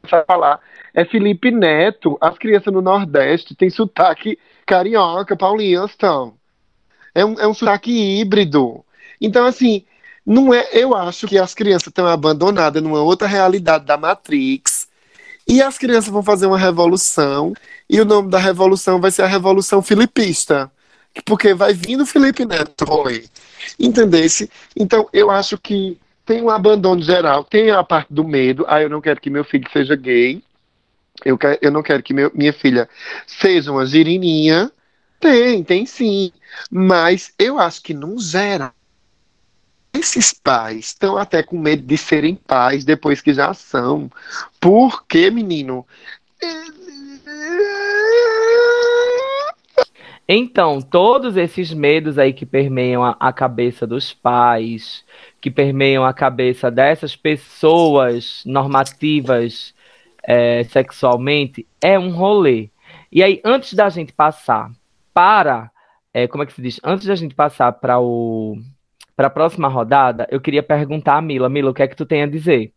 [0.08, 0.60] Sabe falar?
[0.94, 6.32] É Felipe Neto, as crianças no Nordeste têm sotaque carioca, paulista.
[7.12, 8.84] É um, é um sotaque híbrido.
[9.20, 9.84] Então, assim,
[10.24, 10.68] não é.
[10.72, 14.88] Eu acho que as crianças estão abandonadas numa outra realidade da Matrix.
[15.46, 17.52] E as crianças vão fazer uma revolução.
[17.90, 20.70] E o nome da revolução vai ser a Revolução Filipista.
[21.24, 23.24] Porque vai vindo Felipe Neto rolê.
[23.78, 24.50] Entendesse?
[24.76, 28.64] Então, eu acho que tem um abandono geral, tem a parte do medo.
[28.68, 30.42] Ah, eu não quero que meu filho seja gay.
[31.24, 32.88] Eu, quero, eu não quero que meu, minha filha
[33.26, 34.70] seja uma girininha.
[35.18, 36.32] Tem, tem sim.
[36.70, 38.72] Mas eu acho que, num geral,
[39.92, 44.10] esses pais estão até com medo de serem pais depois que já são.
[44.60, 45.86] Porque, menino?
[50.26, 55.04] Então, todos esses medos aí que permeiam a, a, cabeça dos pais,
[55.40, 59.74] que permeiam a cabeça dessas pessoas normativas
[60.26, 62.70] é, sexualmente, é um rolê.
[63.10, 64.70] E aí, antes da gente passar
[65.12, 65.70] para.
[66.12, 66.80] É, como é que se diz?
[66.84, 68.56] Antes da gente passar para o
[69.16, 71.48] para a próxima rodada, eu queria perguntar a Mila.
[71.48, 72.72] Mila, o que é que tu tem a dizer?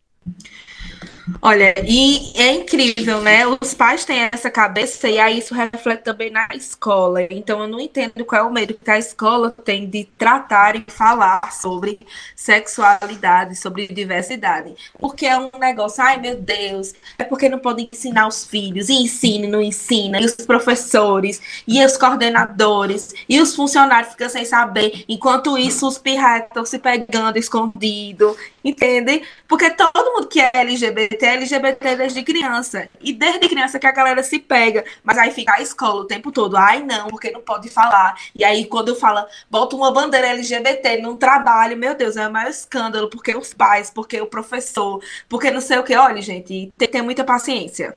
[1.42, 3.46] Olha, e é incrível, né?
[3.46, 7.22] Os pais têm essa cabeça e aí isso reflete também na escola.
[7.30, 10.86] Então eu não entendo qual é o medo que a escola tem de tratar e
[10.88, 12.00] falar sobre
[12.34, 14.74] sexualidade, sobre diversidade.
[14.98, 18.94] Porque é um negócio, ai meu Deus, é porque não podem ensinar os filhos, e
[18.94, 25.04] ensina, não ensina, e os professores, e os coordenadores, e os funcionários ficam sem saber,
[25.10, 28.36] enquanto isso os pirratas estão se pegando escondido,
[28.70, 29.24] entende?
[29.48, 32.90] Porque todo mundo que é LGBT é LGBT desde criança.
[33.02, 34.84] E desde criança que a galera se pega.
[35.04, 36.58] Mas aí fica a escola o tempo todo.
[36.58, 38.18] Ai, não, porque não pode falar.
[38.36, 42.50] E aí, quando fala, bota uma bandeira LGBT num trabalho, meu Deus, é o maior
[42.50, 43.10] escândalo.
[43.10, 45.96] Porque os pais, porque o professor, porque não sei o que.
[45.96, 47.96] Olha, gente, tem, tem muita paciência.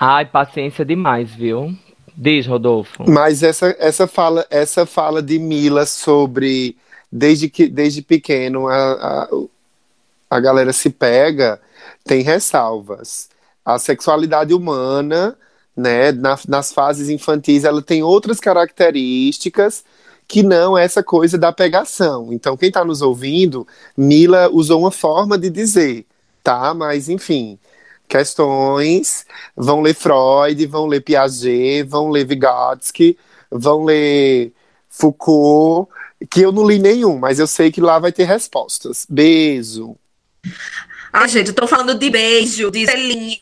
[0.00, 1.76] Ai, paciência demais, viu?
[2.16, 3.04] Diz, Rodolfo.
[3.08, 6.76] Mas essa, essa, fala, essa fala de Mila sobre
[7.16, 9.28] desde, que, desde pequeno a, a,
[10.28, 11.60] a galera se pega,
[12.02, 13.28] tem ressalvas.
[13.64, 15.38] A sexualidade humana,
[15.76, 19.84] né, na, nas fases infantis, ela tem outras características
[20.26, 22.32] que não essa coisa da pegação.
[22.32, 23.64] Então, quem está nos ouvindo,
[23.96, 26.04] Mila usou uma forma de dizer,
[26.42, 26.74] tá?
[26.74, 27.58] Mas, enfim,
[28.08, 29.24] questões.
[29.56, 33.16] Vão ler Freud, vão ler Piaget, vão ler Vygotsky,
[33.50, 34.52] vão ler
[34.88, 35.88] Foucault,
[36.30, 39.06] que eu não li nenhum, mas eu sei que lá vai ter respostas.
[39.08, 39.96] Beijo.
[41.12, 43.38] Ah, gente, eu tô falando de beijo, de selinho,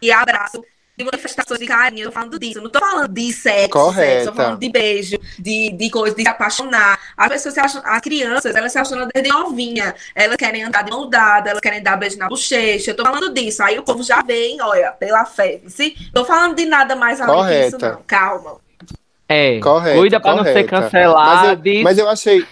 [0.00, 0.62] e abraço,
[0.96, 2.58] de manifestações de carinho, eu tô falando disso.
[2.58, 4.10] Eu não tô falando de sexo, Correta.
[4.10, 7.00] sexo, tô falando de beijo, de, de coisa, de se apaixonar.
[7.16, 9.94] As pessoas se acham, as crianças, elas se acham desde novinha.
[10.14, 12.90] Elas querem andar de mão dada, elas querem dar beijo na bochecha.
[12.90, 13.62] Eu tô falando disso.
[13.62, 15.60] Aí o povo já vem, olha, pela fé.
[15.68, 17.76] Se, tô falando de nada mais além Correta.
[17.76, 18.02] disso, não.
[18.06, 18.69] Calma.
[19.32, 21.62] É, Correto, cuida pra não ser cancelado.
[21.64, 22.44] Mas eu, mas eu achei.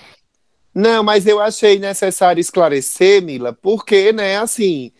[0.73, 4.93] Não, mas eu achei necessário esclarecer, Mila, porque, né, assim,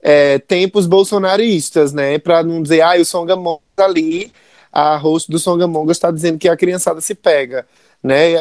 [0.00, 4.32] é, tempos bolsonaristas, né, para não dizer, ah, o Songamongas ali
[4.72, 7.66] a host do Songamonga está dizendo que a criançada se pega,
[8.02, 8.34] né?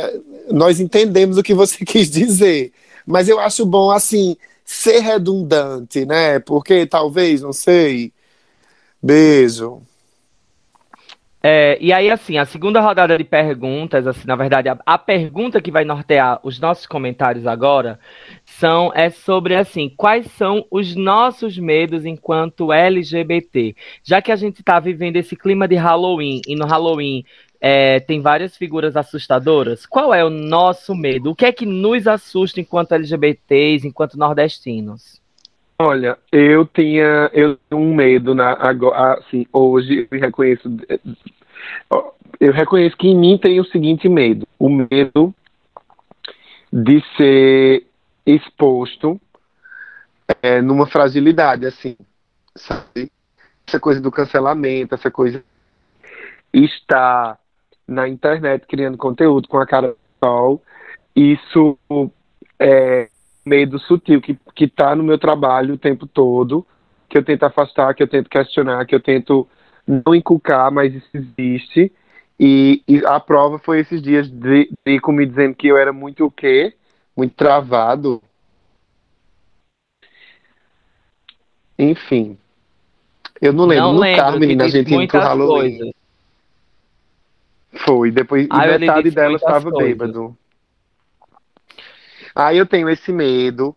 [0.50, 2.72] Nós entendemos o que você quis dizer,
[3.06, 6.40] mas eu acho bom, assim, ser redundante, né?
[6.40, 8.14] Porque talvez, não sei.
[9.02, 9.82] Beijo.
[11.50, 15.62] É, e aí, assim, a segunda rodada de perguntas, assim, na verdade, a, a, pergunta
[15.62, 17.98] que vai nortear os nossos comentários agora
[18.44, 23.74] são é sobre assim, quais são os nossos medos enquanto LGBT?
[24.04, 27.24] Já que a gente está vivendo esse clima de Halloween e no Halloween
[27.62, 31.32] é, tem várias figuras assustadoras, qual é o nosso medo?
[31.32, 35.22] O que é que nos assusta enquanto LGBTs, enquanto nordestinos?
[35.80, 40.68] Olha, eu tinha eu um medo na agora, assim, hoje eu reconheço
[42.40, 45.34] eu reconheço que em mim tem o seguinte medo: o medo
[46.72, 47.88] de ser
[48.26, 49.20] exposto
[50.42, 51.96] é, numa fragilidade, assim,
[52.56, 53.12] sabe?
[53.66, 55.44] Essa coisa do cancelamento, essa coisa
[56.54, 57.38] está
[57.88, 60.62] na internet criando conteúdo com a cara do sol,
[61.16, 61.78] isso
[62.60, 63.10] é
[63.46, 66.66] medo sutil que que está no meu trabalho o tempo todo,
[67.08, 69.48] que eu tento afastar, que eu tento questionar, que eu tento
[69.88, 71.92] não inculcar, mas isso existe.
[72.40, 76.26] E, e a prova foi esses dias de, de me dizendo que eu era muito
[76.26, 76.76] o quê?
[77.16, 78.22] Muito travado.
[81.80, 82.38] Enfim.
[83.42, 83.86] Eu não lembro.
[83.86, 85.78] Não no lembro, carro, menina, a gente indo pro Halloween.
[85.78, 85.94] Coisas.
[87.86, 88.12] Foi.
[88.12, 89.98] Depois Ah, eu metade dela estava coisas.
[89.98, 90.38] bêbado.
[92.36, 93.76] Aí eu tenho esse medo.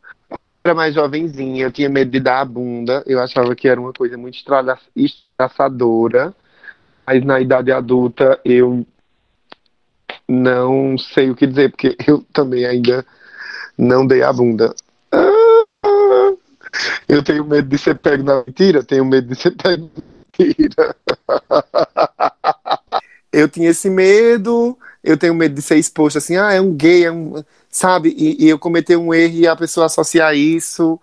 [0.64, 3.02] Era mais jovenzinha, eu tinha medo de dar a bunda.
[3.06, 4.38] Eu achava que era uma coisa muito
[4.96, 6.34] estraçadora.
[7.06, 8.86] Mas na idade adulta eu
[10.28, 13.04] não sei o que dizer, porque eu também ainda
[13.78, 14.74] não dei a bunda.
[15.12, 15.62] Ah,
[17.08, 20.02] Eu tenho medo de ser pego na mentira, tenho medo de ser pego na
[20.38, 20.96] mentira.
[23.32, 27.04] Eu tinha esse medo, eu tenho medo de ser exposto assim, ah, é um gay,
[27.04, 28.14] é um, sabe?
[28.16, 31.00] E, e eu cometer um erro e a pessoa associar isso,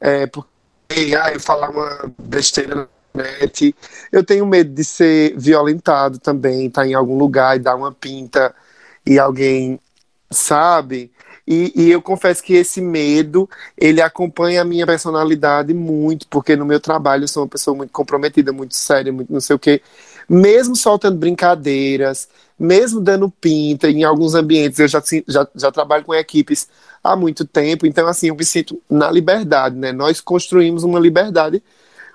[0.00, 2.74] é, porque, ah, eu falar uma besteira
[3.14, 3.74] na internet.
[4.12, 8.54] Eu tenho medo de ser violentado também, estar em algum lugar e dar uma pinta
[9.06, 9.78] e alguém,
[10.30, 11.10] sabe?
[11.46, 16.66] E, e eu confesso que esse medo, ele acompanha a minha personalidade muito, porque no
[16.66, 19.80] meu trabalho eu sou uma pessoa muito comprometida, muito séria, muito não sei o quê.
[20.28, 22.28] Mesmo soltando brincadeiras,
[22.58, 26.68] mesmo dando pinta em alguns ambientes, eu já, já, já trabalho com equipes
[27.02, 29.92] há muito tempo, então assim, eu me sinto na liberdade, né?
[29.92, 31.62] Nós construímos uma liberdade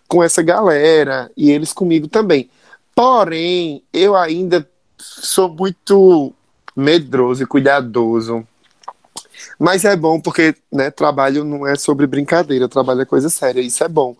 [0.08, 2.50] com essa galera e eles comigo também.
[2.94, 6.34] Porém, eu ainda sou muito
[6.76, 8.46] medroso e cuidadoso.
[9.58, 13.84] Mas é bom porque, né, trabalho não é sobre brincadeira, trabalho é coisa séria, isso
[13.84, 14.16] é bom.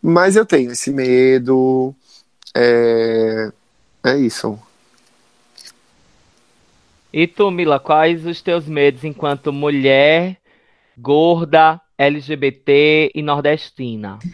[0.00, 1.94] Mas eu tenho esse medo,
[2.54, 3.50] é,
[4.04, 4.58] é isso.
[7.12, 10.40] E tu, Mila, quais os teus medos enquanto mulher,
[10.96, 14.24] gorda, LGBT e nordestina?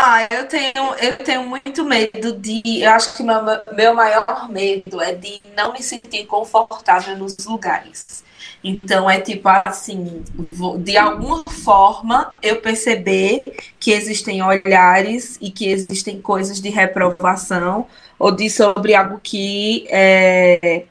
[0.00, 2.62] Ah, eu tenho, eu tenho muito medo de.
[2.82, 3.36] Eu acho que meu,
[3.74, 8.22] meu maior medo é de não me sentir confortável nos lugares.
[8.62, 13.42] Então é tipo assim, vou- de alguma forma eu perceber
[13.80, 17.86] que existem olhares e que existem coisas de reprovação
[18.18, 20.86] ou de sobre algo que é,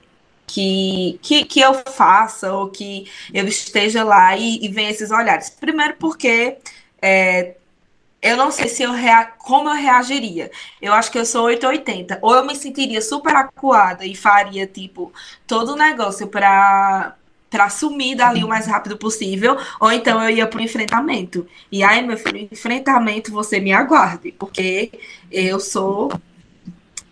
[0.48, 5.50] que, que, que eu faça ou que eu esteja lá e, e venha esses olhares.
[5.50, 6.58] Primeiro porque
[7.02, 7.56] é,
[8.22, 9.26] eu não sei se eu rea...
[9.38, 10.50] como eu reagiria.
[10.82, 12.20] Eu acho que eu sou 880.
[12.22, 15.14] Ou eu me sentiria super acuada e faria, tipo,
[15.46, 17.16] todo o negócio para
[17.50, 21.48] para sumir dali o mais rápido possível, ou então eu ia pro enfrentamento.
[21.72, 24.92] E aí, meu filho, enfrentamento você me aguarde, porque
[25.32, 26.12] eu sou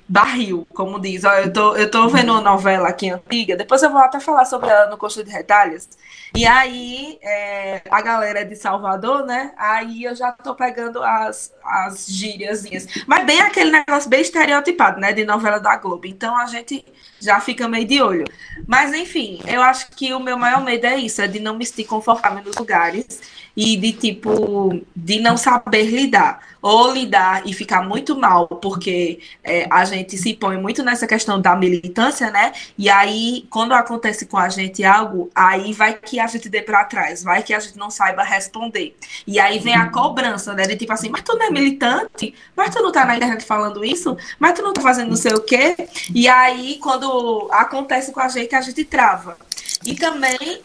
[0.08, 1.24] barril, como diz.
[1.24, 4.46] Ó, eu, tô, eu tô vendo uma novela aqui antiga, depois eu vou até falar
[4.46, 5.88] sobre ela no Costo de Retalhos.
[6.36, 9.54] E aí, é, a galera é de Salvador, né?
[9.58, 12.88] Aí eu já tô pegando as, as gíriazinhas.
[13.08, 15.14] Mas bem aquele negócio bem estereotipado, né?
[15.14, 16.06] De novela da Globo.
[16.06, 16.86] Então a gente
[17.20, 18.26] já fica meio de olho.
[18.68, 21.66] Mas enfim, eu acho que o meu maior medo é isso, é de não me
[21.66, 27.84] sentir confortável nos lugares e de tipo de não saber lidar ou lidar e ficar
[27.84, 32.54] muito mal porque é, a gente se põe muito nessa questão da militância, né?
[32.78, 36.84] E aí quando acontece com a gente algo, aí vai que a gente dê para
[36.86, 38.96] trás, vai que a gente não saiba responder.
[39.28, 40.64] E aí vem a cobrança, né?
[40.64, 42.34] De tipo assim, mas tu não é militante?
[42.56, 44.18] Mas tu não tá na internet falando isso?
[44.40, 45.76] Mas tu não tá fazendo não sei o quê?
[46.14, 49.38] E aí quando acontece com a gente, a gente trava.
[49.86, 50.64] E também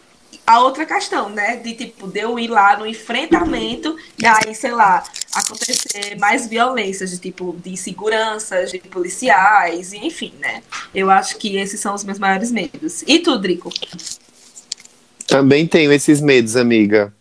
[0.51, 1.55] a outra questão, né?
[1.55, 5.01] De tipo, de eu ir lá no enfrentamento e aí, sei lá,
[5.33, 10.61] acontecer mais violências, de tipo, de seguranças, de policiais, enfim, né?
[10.93, 13.01] Eu acho que esses são os meus maiores medos.
[13.07, 13.71] E tu, Drico?
[15.25, 17.13] Também tenho esses medos, amiga.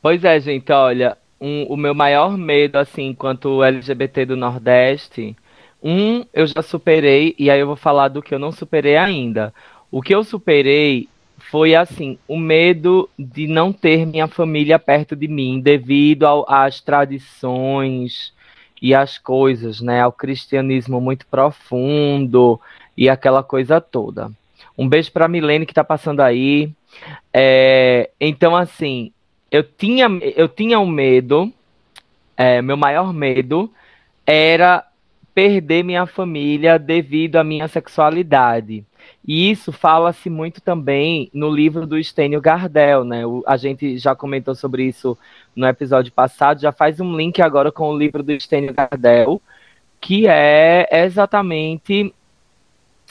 [0.00, 5.36] Pois é, gente, olha, um, o meu maior medo, assim, enquanto LGBT do Nordeste,
[5.82, 9.52] um eu já superei, e aí eu vou falar do que eu não superei ainda.
[9.90, 11.08] O que eu superei
[11.50, 18.32] foi assim, o medo de não ter minha família perto de mim devido às tradições
[18.80, 22.60] e às coisas, né, ao cristianismo muito profundo
[22.96, 24.30] e aquela coisa toda.
[24.78, 26.70] Um beijo para Milene que está passando aí.
[27.32, 29.12] É, então assim,
[29.50, 31.52] eu tinha eu tinha um medo,
[32.36, 33.70] é, meu maior medo
[34.24, 34.86] era
[35.34, 38.84] perder minha família devido à minha sexualidade.
[39.26, 43.26] E isso fala-se muito também no livro do Estênio Gardel, né?
[43.26, 45.16] O, a gente já comentou sobre isso
[45.54, 49.40] no episódio passado, já faz um link agora com o livro do Estênio Gardel,
[50.00, 52.14] que é exatamente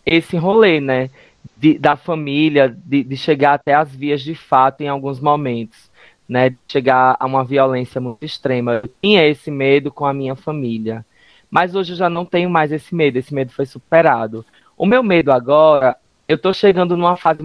[0.06, 1.10] esse rolê, né?
[1.56, 5.92] De, da família, de, de chegar até as vias de fato em alguns momentos,
[6.28, 6.50] né?
[6.50, 8.82] De chegar a uma violência muito extrema.
[8.84, 11.06] Eu tinha esse medo com a minha família.
[11.52, 14.46] Mas hoje eu já não tenho mais esse medo, esse medo foi superado.
[14.80, 17.42] O meu medo agora, eu tô chegando numa fase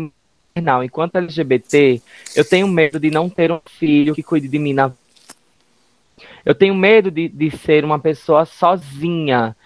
[0.57, 0.85] final.
[0.85, 2.01] Enquanto LGBT,
[2.37, 4.93] eu tenho medo de não ter um filho que cuide de mim na
[6.45, 9.57] eu tenho medo de, de ser uma pessoa sozinha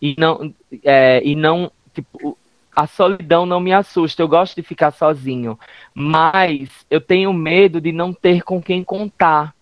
[0.00, 2.38] e não é, e não tipo
[2.74, 5.58] a solidão não me assusta eu gosto de ficar sozinho
[5.92, 9.54] mas eu tenho medo de não ter com quem contar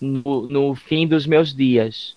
[0.00, 2.15] no, no fim dos meus dias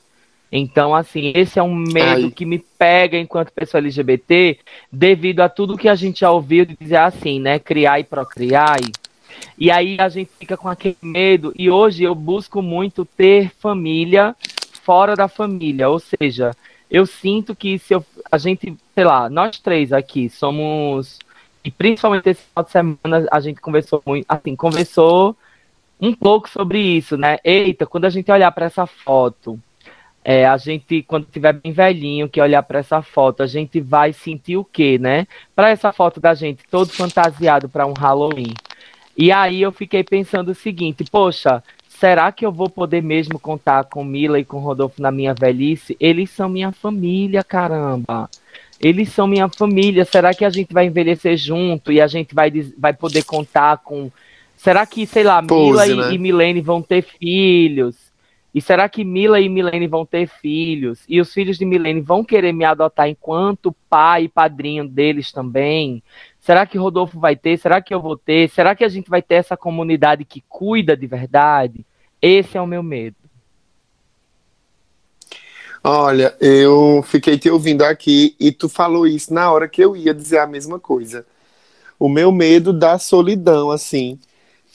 [0.51, 2.31] então, assim, esse é um medo Ai.
[2.31, 4.57] que me pega enquanto pessoa LGBT,
[4.91, 7.59] devido a tudo que a gente já ouviu de dizer assim, né?
[7.59, 8.77] Criar e procriar.
[9.57, 11.53] E aí a gente fica com aquele medo.
[11.55, 14.35] E hoje eu busco muito ter família
[14.83, 15.87] fora da família.
[15.87, 16.51] Ou seja,
[16.89, 21.19] eu sinto que se eu, a gente, sei lá, nós três aqui somos.
[21.63, 25.37] E principalmente esse final de semana a gente conversou muito, assim, conversou
[26.01, 27.37] um pouco sobre isso, né?
[27.43, 29.59] Eita, quando a gente olhar para essa foto
[30.23, 34.13] é, a gente, quando tiver bem velhinho, que olhar para essa foto, a gente vai
[34.13, 35.25] sentir o quê, né?
[35.55, 38.53] Para essa foto da gente todo fantasiado para um Halloween.
[39.17, 43.85] E aí eu fiquei pensando o seguinte, poxa, será que eu vou poder mesmo contar
[43.85, 45.95] com Mila e com Rodolfo na minha velhice?
[45.99, 48.29] Eles são minha família, caramba.
[48.79, 50.05] Eles são minha família.
[50.05, 54.09] Será que a gente vai envelhecer junto e a gente vai, vai poder contar com.
[54.55, 56.11] Será que, sei lá, Pose, Mila né?
[56.11, 58.08] e, e Milene vão ter filhos?
[58.53, 61.03] E será que Mila e Milene vão ter filhos?
[61.07, 66.01] E os filhos de Milene vão querer me adotar enquanto pai e padrinho deles também?
[66.39, 67.57] Será que Rodolfo vai ter?
[67.59, 68.49] Será que eu vou ter?
[68.49, 71.85] Será que a gente vai ter essa comunidade que cuida de verdade?
[72.21, 73.15] Esse é o meu medo.
[75.83, 80.13] Olha, eu fiquei te ouvindo aqui e tu falou isso na hora que eu ia
[80.13, 81.25] dizer a mesma coisa.
[81.97, 84.19] O meu medo da solidão, assim.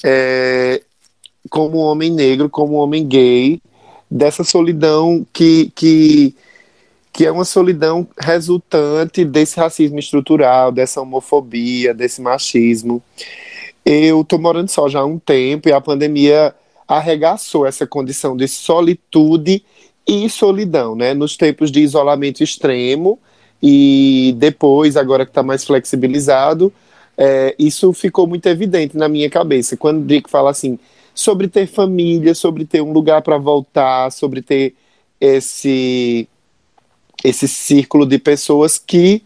[0.03, 0.83] É,
[1.51, 3.61] como homem negro, como homem gay,
[4.11, 6.35] dessa solidão que, que,
[7.13, 13.03] que é uma solidão resultante desse racismo estrutural, dessa homofobia, desse machismo.
[13.85, 16.55] Eu estou morando só já há um tempo e a pandemia
[16.87, 19.63] arregaçou essa condição de solitude
[20.07, 21.15] e solidão, né?
[21.15, 23.19] Nos tempos de isolamento extremo
[23.63, 26.73] e depois, agora que está mais flexibilizado,
[27.17, 29.77] é, isso ficou muito evidente na minha cabeça.
[29.77, 30.79] Quando o Dick fala assim,
[31.15, 34.75] sobre ter família, sobre ter um lugar para voltar, sobre ter
[35.21, 36.29] esse
[37.23, 39.23] esse círculo de pessoas que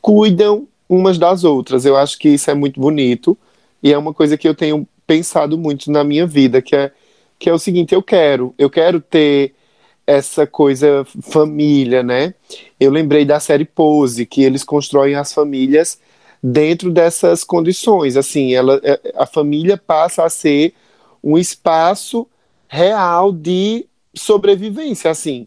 [0.00, 1.84] cuidam umas das outras.
[1.84, 3.36] Eu acho que isso é muito bonito
[3.82, 6.92] e é uma coisa que eu tenho pensado muito na minha vida, que é
[7.38, 9.52] que é o seguinte, eu quero, eu quero ter
[10.06, 12.34] essa coisa família, né?
[12.78, 15.98] Eu lembrei da série Pose, que eles constroem as famílias
[16.42, 20.72] dentro dessas condições, assim, ela, é, a família passa a ser
[21.22, 22.26] um espaço
[22.68, 25.46] real de sobrevivência, assim,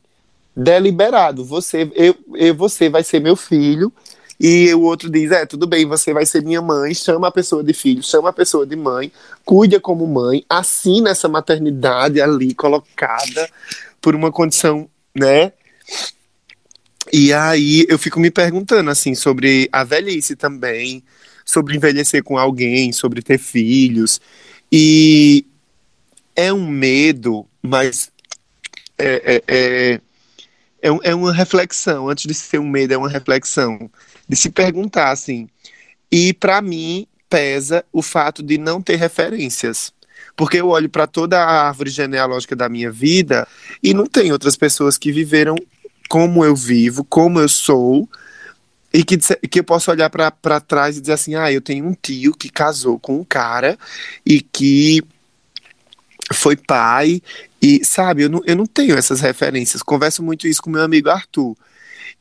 [0.55, 1.43] deliberado.
[1.43, 3.91] Você, eu, eu, você vai ser meu filho,
[4.39, 7.63] e o outro diz: é, tudo bem, você vai ser minha mãe, chama a pessoa
[7.63, 9.11] de filho, chama a pessoa de mãe,
[9.43, 13.49] cuida como mãe, assina essa maternidade ali colocada
[14.01, 15.53] por uma condição, né?
[17.13, 21.03] E aí eu fico me perguntando, assim, sobre a velhice também,
[21.45, 24.19] sobre envelhecer com alguém, sobre ter filhos.
[24.71, 25.45] E
[26.35, 28.11] é um medo, mas
[28.97, 30.01] é, é, é,
[30.81, 32.09] é, é uma reflexão.
[32.09, 33.89] Antes de ser um medo, é uma reflexão.
[34.27, 35.47] De se perguntar assim:
[36.11, 39.93] E para mim pesa o fato de não ter referências.
[40.35, 43.47] Porque eu olho para toda a árvore genealógica da minha vida
[43.81, 45.55] e não tem outras pessoas que viveram
[46.09, 48.07] como eu vivo, como eu sou,
[48.93, 51.93] e que, que eu posso olhar para trás e dizer assim: ah, eu tenho um
[51.93, 53.77] tio que casou com um cara
[54.25, 55.03] e que
[56.33, 57.21] foi pai,
[57.61, 59.83] e sabe, eu não, eu não tenho essas referências.
[59.83, 61.55] Converso muito isso com meu amigo Arthur.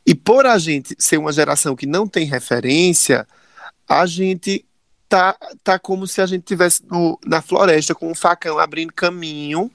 [0.07, 3.27] E por a gente ser uma geração que não tem referência,
[3.89, 4.65] a gente
[5.09, 6.83] tá, tá como se a gente tivesse
[7.25, 9.71] na floresta com um facão abrindo caminho,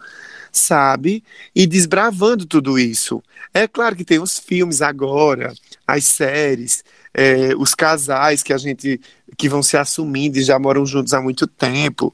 [0.51, 1.23] sabe?
[1.55, 3.23] E desbravando tudo isso.
[3.53, 5.53] É claro que tem os filmes agora,
[5.87, 8.99] as séries, é, os casais que a gente
[9.37, 12.13] que vão se assumindo e já moram juntos há muito tempo,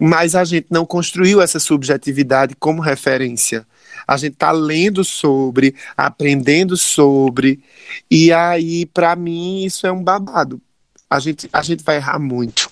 [0.00, 3.66] mas a gente não construiu essa subjetividade como referência.
[4.06, 7.62] A gente está lendo sobre, aprendendo sobre,
[8.10, 10.60] e aí, para mim, isso é um babado.
[11.08, 12.68] A gente, a gente vai errar muito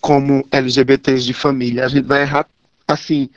[0.00, 1.84] como LGBTs de família.
[1.84, 2.46] A gente vai errar
[2.86, 3.28] assim,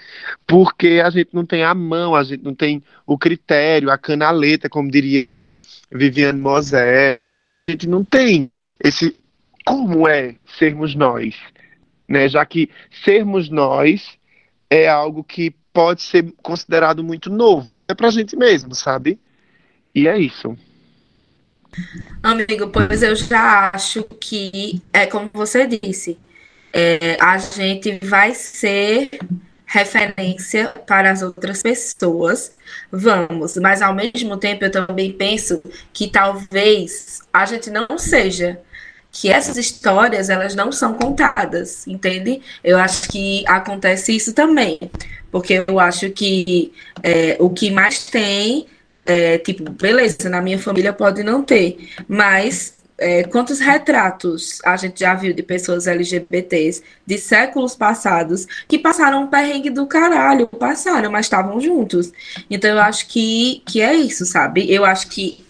[0.46, 4.70] porque a gente não tem a mão, a gente não tem o critério, a canaleta,
[4.70, 5.28] como diria
[5.92, 7.20] Viviane Mosé.
[7.68, 8.52] A gente não tem
[8.84, 9.16] esse
[9.66, 11.36] como é sermos nós,
[12.10, 12.28] né?
[12.28, 12.70] Já que
[13.06, 14.18] sermos nós
[14.70, 17.70] é algo que pode ser considerado muito novo.
[17.88, 19.20] É pra gente mesmo, sabe?
[19.94, 20.58] E é isso.
[22.22, 26.18] Amigo, pois eu já acho que é como você disse,
[26.74, 29.10] é, a gente vai ser
[29.66, 32.58] referência para as outras pessoas,
[32.92, 35.62] vamos, mas ao mesmo tempo eu também penso
[35.94, 38.60] que talvez a gente não seja,
[39.12, 42.42] que essas histórias elas não são contadas, entende?
[42.64, 44.80] Eu acho que acontece isso também,
[45.32, 48.68] porque eu acho que é, o que mais tem
[49.06, 55.00] é, tipo, beleza, na minha família pode não ter, mas é, quantos retratos a gente
[55.00, 61.12] já viu de pessoas LGBTs de séculos passados que passaram um perrengue do caralho, passaram,
[61.12, 62.12] mas estavam juntos.
[62.50, 64.72] Então eu acho que, que é isso, sabe?
[64.72, 65.44] Eu acho que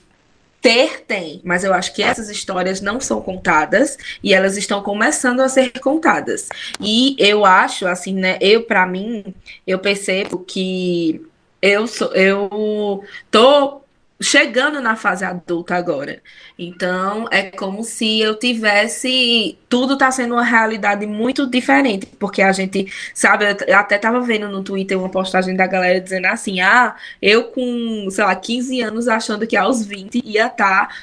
[0.62, 5.39] ter tem, mas eu acho que essas histórias não são contadas e elas estão começando
[5.39, 6.49] a ser contadas.
[6.80, 8.38] E eu acho, assim, né?
[8.41, 9.34] Eu, para mim,
[9.66, 11.26] eu percebo que
[11.62, 13.82] eu sou, eu tô
[14.22, 16.22] chegando na fase adulta agora.
[16.57, 19.57] Então, é como se eu tivesse.
[19.70, 24.49] Tudo está sendo uma realidade muito diferente, porque a gente, sabe, eu até estava vendo
[24.49, 29.07] no Twitter uma postagem da galera dizendo assim: ah, eu com, sei lá, 15 anos
[29.07, 30.93] achando que aos 20 ia estar tá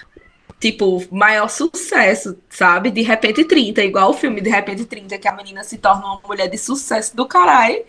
[0.59, 2.91] tipo, maior sucesso, sabe?
[2.91, 6.21] De repente 30, igual o filme De repente 30, que a menina se torna uma
[6.27, 7.85] mulher de sucesso do caralho.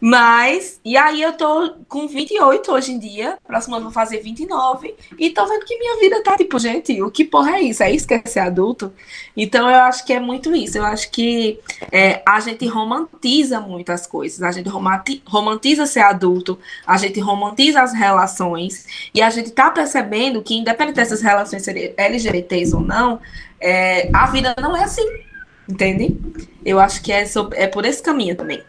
[0.00, 4.96] Mas, e aí eu tô com 28 hoje em dia, próximo ano vou fazer 29,
[5.16, 7.82] e tô vendo que minha vida tá tipo, gente, o que porra é isso?
[7.84, 8.92] É isso que é ser adulto?
[9.36, 10.76] Então eu acho que é muito isso.
[10.76, 11.60] Eu acho que
[11.92, 14.42] é, a gente romantiza muitas coisas.
[14.42, 20.42] A gente romantiza ser adulto, a gente romantiza as relações, e a gente tá percebendo
[20.42, 23.20] que, independente dessas relações serem LGBTs ou não,
[23.60, 25.06] é, a vida não é assim,
[25.68, 26.16] entende?
[26.64, 28.62] Eu acho que é, sobre, é por esse caminho também.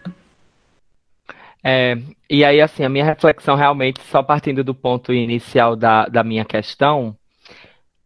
[1.64, 1.96] É,
[2.30, 6.44] e aí, assim, a minha reflexão realmente, só partindo do ponto inicial da, da minha
[6.44, 7.16] questão,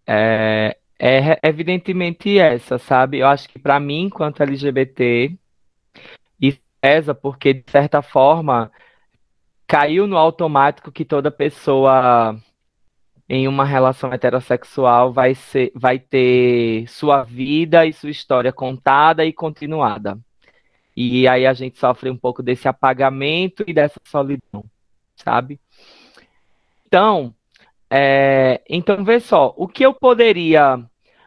[0.05, 3.19] é, é evidentemente essa, sabe?
[3.19, 5.31] Eu acho que para mim, enquanto LGBT,
[6.39, 8.71] isso pesa porque, de certa forma,
[9.67, 12.37] caiu no automático que toda pessoa
[13.27, 19.33] em uma relação heterossexual vai ser, vai ter sua vida e sua história contada e
[19.33, 20.17] continuada.
[20.95, 24.63] E aí a gente sofre um pouco desse apagamento e dessa solidão,
[25.15, 25.59] sabe?
[26.87, 27.33] Então,
[27.89, 30.79] é, então vê só, o que eu poderia,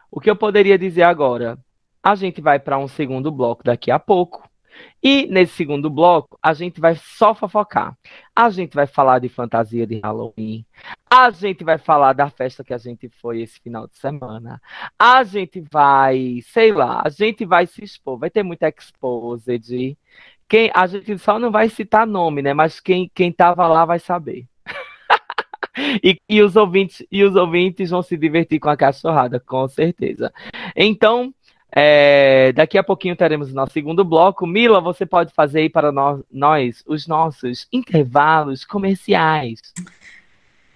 [0.09, 1.57] o que eu poderia dizer agora?
[2.01, 4.48] A gente vai para um segundo bloco daqui a pouco.
[5.01, 7.97] E nesse segundo bloco, a gente vai só fofocar.
[8.35, 10.65] A gente vai falar de fantasia de Halloween.
[11.09, 14.61] A gente vai falar da festa que a gente foi esse final de semana.
[14.97, 18.17] A gente vai, sei lá, a gente vai se expor.
[18.17, 19.97] Vai ter muita exposed.
[20.49, 22.53] Quem, a gente só não vai citar nome, né?
[22.53, 24.47] Mas quem, quem tava lá vai saber.
[26.03, 30.33] e, e, os ouvintes, e os ouvintes vão se divertir com a cachorrada, com certeza.
[30.75, 31.33] Então,
[31.71, 34.47] é, daqui a pouquinho teremos o nosso segundo bloco.
[34.47, 39.61] Mila, você pode fazer aí para nós, nós os nossos intervalos comerciais.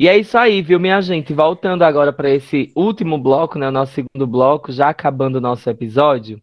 [0.00, 1.34] E é isso aí, viu, minha gente?
[1.34, 3.68] Voltando agora para esse último bloco, né?
[3.68, 6.42] O nosso segundo bloco, já acabando o nosso episódio.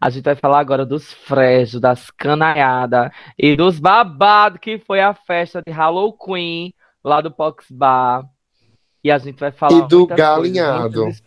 [0.00, 5.14] A gente vai falar agora dos frejos, das canaiadas e dos babados que foi a
[5.14, 8.24] festa de Halloween lá do Pox Bar.
[9.04, 9.84] E a gente vai falar.
[9.84, 11.02] E do galinhado.
[11.02, 11.22] coisas,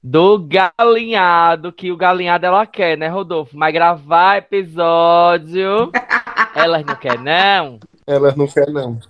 [0.00, 3.58] Do galinhado, que o galinhado ela quer, né, Rodolfo?
[3.58, 5.90] Mas gravar episódio.
[6.54, 7.80] Elas não querem, não.
[8.06, 9.00] Elas não querem, não.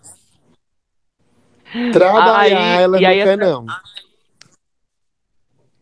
[1.92, 3.66] Trabalhar, Aí- elas e não aí essa- não.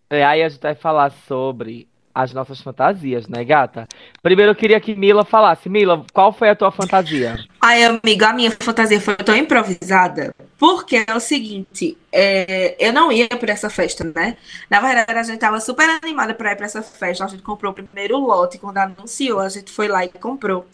[0.08, 3.86] É, aí a gente vai falar sobre as nossas fantasias, né, gata?
[4.22, 5.68] Primeiro eu queria que Mila falasse.
[5.68, 7.36] Mila, qual foi a tua fantasia?
[7.60, 13.12] Ai, amigo, a minha fantasia foi tão improvisada, porque é o seguinte, é, eu não
[13.12, 14.38] ia pra essa festa, né?
[14.70, 17.24] Na verdade, a gente tava super animada pra ir pra essa festa.
[17.24, 20.66] A gente comprou o primeiro lote, quando anunciou, a gente foi lá e comprou.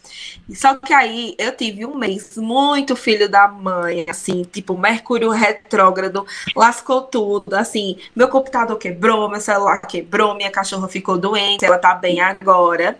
[0.54, 6.24] Só que aí eu tive um mês muito filho da mãe, assim, tipo, Mercúrio retrógrado,
[6.54, 11.94] lascou tudo, assim, meu computador quebrou, meu celular quebrou, minha cachorra ficou doente, ela tá
[11.94, 12.96] bem agora.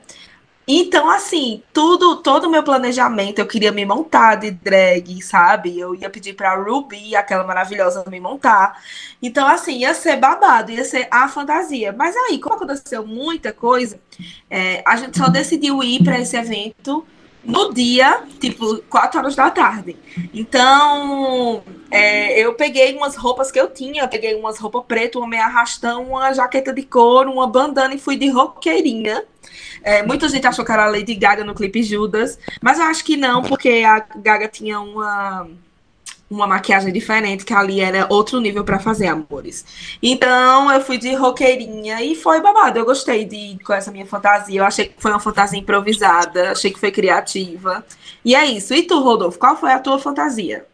[0.75, 5.79] Então, assim, tudo, todo o meu planejamento, eu queria me montar de drag, sabe?
[5.79, 8.83] Eu ia pedir pra Ruby, aquela maravilhosa, me montar.
[9.23, 11.95] Então, assim, ia ser babado, ia ser a fantasia.
[11.97, 14.01] Mas aí, como aconteceu muita coisa,
[14.49, 17.05] é, a gente só decidiu ir pra esse evento
[17.45, 19.95] no dia, tipo, 4 horas da tarde.
[20.33, 25.45] Então, é, eu peguei umas roupas que eu tinha, peguei umas roupas pretas, uma meia
[25.45, 29.23] arrastão, uma jaqueta de couro, uma bandana e fui de roqueirinha.
[29.83, 33.05] É, muita gente achou que era a Lady Gaga no clipe Judas, mas eu acho
[33.05, 35.49] que não, porque a Gaga tinha uma,
[36.31, 39.65] uma maquiagem diferente, que ali era outro nível pra fazer, amores.
[40.03, 42.79] Então eu fui de roqueirinha e foi babado.
[42.79, 44.61] Eu gostei de com essa minha fantasia.
[44.61, 47.85] Eu achei que foi uma fantasia improvisada, achei que foi criativa.
[48.25, 48.73] E é isso.
[48.75, 50.65] E tu, Rodolfo, qual foi a tua fantasia?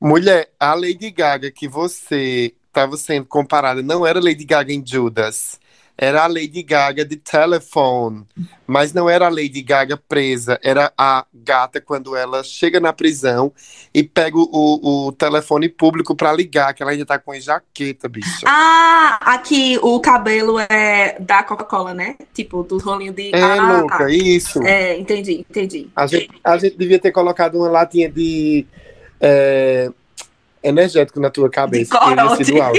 [0.00, 5.60] Mulher, a Lady Gaga que você estava sendo comparada não era Lady Gaga em Judas.
[5.96, 8.24] Era a Lady Gaga de telefone.
[8.66, 10.58] Mas não era a Lady Gaga presa.
[10.62, 13.52] Era a gata quando ela chega na prisão
[13.92, 18.08] e pega o, o telefone público pra ligar, que ela ainda tá com a jaqueta,
[18.08, 18.44] bicha.
[18.46, 22.16] Ah, aqui o cabelo é da Coca-Cola, né?
[22.32, 23.34] Tipo, do rolinho de.
[23.34, 24.62] é, ah, louca, isso.
[24.64, 25.88] É, entendi, entendi.
[25.94, 28.66] A gente, a gente devia ter colocado uma latinha de
[29.20, 29.90] é,
[30.62, 31.96] energético na tua cabeça.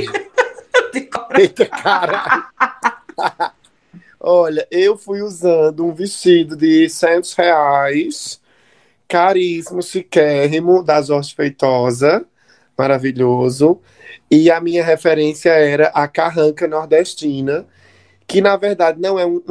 [0.91, 1.41] De cobra.
[1.41, 2.49] Eita, cara!
[4.20, 8.41] Olha, eu fui usando um vestido de 100 reais,
[9.07, 12.26] caríssimo, chiquérrimo, da Jorge Feitosa,
[12.78, 13.80] maravilhoso.
[14.30, 17.66] E a minha referência era a carranca nordestina,
[18.28, 19.43] que na verdade não é um,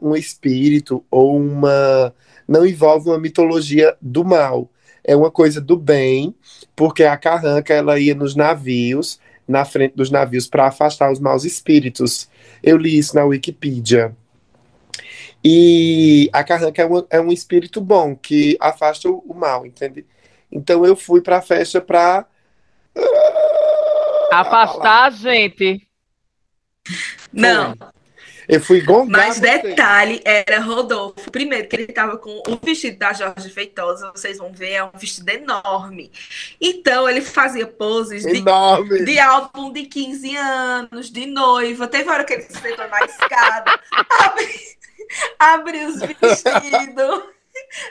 [0.00, 2.14] um espírito ou uma.
[2.46, 4.70] não envolve uma mitologia do mal.
[5.02, 6.34] É uma coisa do bem,
[6.76, 9.18] porque a carranca ela ia nos navios
[9.48, 12.28] na frente dos navios para afastar os maus espíritos.
[12.62, 14.14] Eu li isso na Wikipedia.
[15.44, 20.04] E a carranca é um, é um espírito bom que afasta o, o mal, entende?
[20.50, 22.26] Então eu fui para a festa para
[24.30, 25.86] Afastar a gente.
[27.32, 27.74] Não,
[28.48, 31.30] eu fui gongar mas detalhe, era Rodolfo.
[31.30, 34.90] Primeiro, que ele tava com o vestido da Jorge Feitosa, vocês vão ver, é um
[34.94, 36.10] vestido enorme.
[36.60, 39.04] Então, ele fazia poses de, enorme.
[39.04, 41.86] de álbum de 15 anos, de noiva.
[41.86, 43.78] Teve hora que ele se sentou na escada,
[44.20, 44.78] abri-
[45.38, 47.22] abriu os vestidos.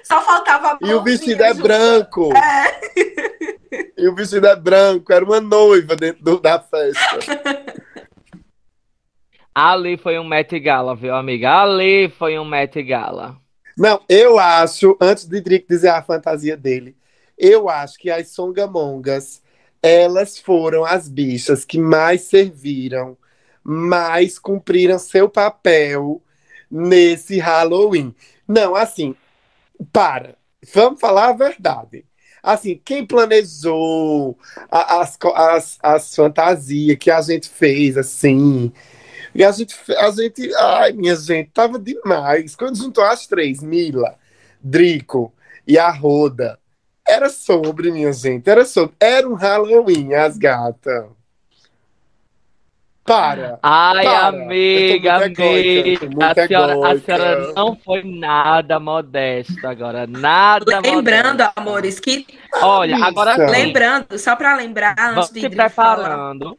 [0.03, 1.61] Só faltava E o vestido é junto.
[1.63, 2.33] branco.
[2.35, 2.79] É.
[3.97, 5.11] E o vestido é branco.
[5.11, 7.19] Era uma noiva dentro do- da festa.
[9.59, 11.49] Ali foi um Met Gala, viu, amiga?
[11.49, 13.41] Ali foi um Met Gala.
[13.75, 16.95] Não, eu acho, antes de Drick dizer a fantasia dele,
[17.35, 19.41] eu acho que as songamongas,
[19.81, 23.17] elas foram as bichas que mais serviram,
[23.63, 26.21] mais cumpriram seu papel
[26.69, 28.13] nesse Halloween.
[28.47, 29.15] Não, assim,
[29.91, 30.35] para,
[30.71, 32.05] vamos falar a verdade.
[32.43, 34.37] Assim, quem planejou
[34.69, 38.71] as, as, as fantasias que a gente fez, assim,
[39.37, 42.55] E a gente, a gente, ai, minha gente, tava demais.
[42.55, 44.15] Quando juntou as três, Mila,
[44.59, 45.31] Drico
[45.67, 46.57] e a Roda,
[47.07, 48.95] era sobre, minha gente, era sobre.
[48.99, 51.05] Era um Halloween, as gatas.
[53.03, 53.59] Para.
[53.61, 54.27] Ai, para.
[54.27, 56.31] amiga, amiga.
[56.31, 60.07] A senhora, a senhora não foi nada modesta agora.
[60.07, 61.53] Nada Lembrando, modesta.
[61.55, 62.25] amores, que.
[62.59, 63.37] Olha, agora.
[63.51, 65.97] Lembrando, só para lembrar, antes Vamos de se Drico falar.
[65.97, 66.57] preparando.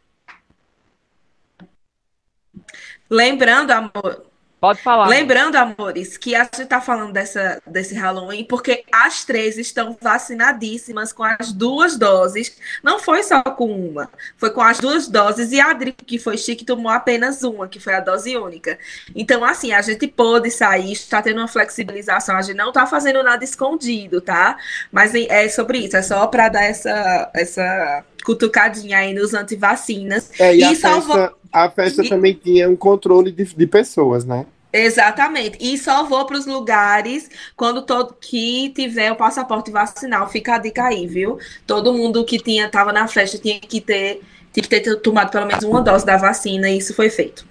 [3.11, 4.29] Lembrando, amor,
[4.61, 5.07] Pode falar.
[5.07, 11.13] Lembrando, amores, que a gente tá falando dessa, desse Halloween porque as três estão vacinadíssimas
[11.13, 12.57] com as duas doses.
[12.83, 15.53] Não foi só com uma, foi com as duas doses.
[15.53, 18.77] E a Adri, que foi chique, tomou apenas uma, que foi a dose única.
[19.15, 22.37] Então, assim, a gente pôde sair, está tendo uma flexibilização.
[22.37, 24.57] A gente não tá fazendo nada escondido, tá?
[24.91, 30.31] Mas é sobre isso, é só para dar essa, essa cutucadinha aí nos antivacinas.
[30.39, 33.67] É, e, E a salvou- festa, a festa e- também tinha um controle de, de
[33.67, 34.47] pessoas, né?
[34.71, 35.57] Exatamente.
[35.61, 40.29] E só vou para os lugares quando todo que tiver o passaporte vacinal.
[40.29, 41.39] Fica a dica aí, viu?
[41.67, 44.21] Todo mundo que tinha tava na festa tinha que ter
[44.53, 47.47] tinha que ter tomado pelo menos uma dose da vacina e isso foi feito.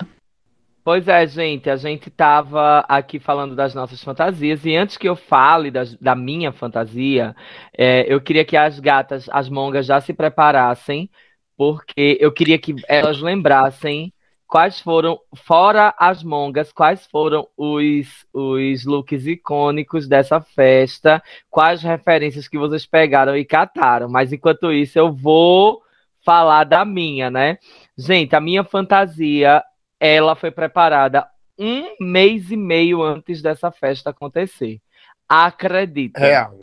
[0.88, 5.18] Pois é, gente, a gente tava aqui falando das nossas fantasias, e antes que eu
[5.18, 7.36] fale das- da minha fantasia,
[7.78, 11.10] é, eu queria que as gatas, as mongas, já se preparassem,
[11.58, 14.14] porque eu queria que elas lembrassem
[14.48, 22.48] quais foram, fora as mongas, quais foram os, os looks icônicos dessa festa, quais referências
[22.48, 24.08] que vocês pegaram e cataram.
[24.08, 25.82] Mas enquanto isso, eu vou
[26.24, 27.58] falar da minha, né?
[27.98, 29.62] Gente, a minha fantasia
[30.00, 31.28] ela foi preparada
[31.58, 34.80] um mês e meio antes dessa festa acontecer.
[35.28, 36.24] Acreditem.
[36.24, 36.60] Real.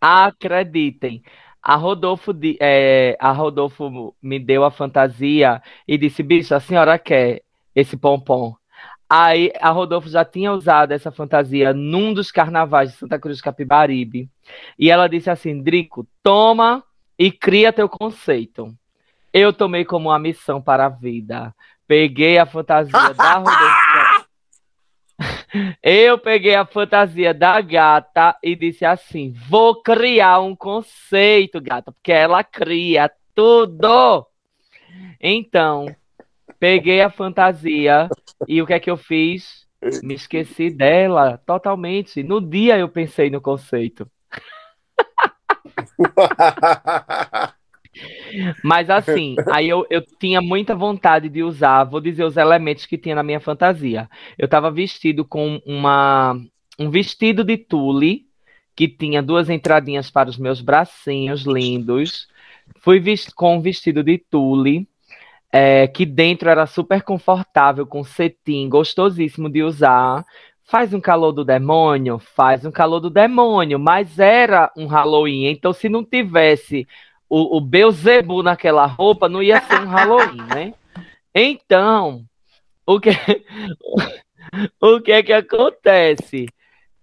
[0.00, 1.22] Acreditem.
[1.62, 7.42] A Rodolfo, é, a Rodolfo me deu a fantasia e disse: Bicho, a senhora quer
[7.74, 8.56] esse pompom?
[9.08, 13.42] Aí a Rodolfo já tinha usado essa fantasia num dos carnavais de Santa Cruz de
[13.42, 14.28] Capibaribe.
[14.78, 16.82] E ela disse assim: Drico, toma
[17.18, 18.74] e cria teu conceito.
[19.32, 21.54] Eu tomei como uma missão para a vida.
[21.86, 24.32] Peguei a fantasia da Rodolfo.
[25.82, 32.12] Eu peguei a fantasia da gata e disse assim: vou criar um conceito, gata, porque
[32.12, 34.26] ela cria tudo.
[35.20, 35.86] Então,
[36.58, 38.08] peguei a fantasia
[38.48, 39.66] e o que é que eu fiz?
[40.02, 42.22] Me esqueci dela totalmente.
[42.22, 44.08] No dia eu pensei no conceito.
[48.62, 52.98] Mas assim, aí eu, eu tinha muita vontade de usar, vou dizer os elementos que
[52.98, 54.08] tinha na minha fantasia.
[54.38, 56.40] Eu estava vestido com uma,
[56.78, 58.26] um vestido de tule,
[58.74, 62.28] que tinha duas entradinhas para os meus bracinhos lindos.
[62.78, 63.02] Fui
[63.34, 64.88] com um vestido de tule,
[65.52, 70.24] é, que dentro era super confortável, com cetim, gostosíssimo de usar.
[70.64, 72.18] Faz um calor do demônio?
[72.18, 76.86] Faz um calor do demônio, mas era um Halloween, então se não tivesse
[77.34, 80.74] o, o Beelzebub naquela roupa, não ia ser um Halloween, né?
[81.34, 82.26] Então,
[82.84, 83.08] o que,
[84.78, 86.46] o que é que acontece?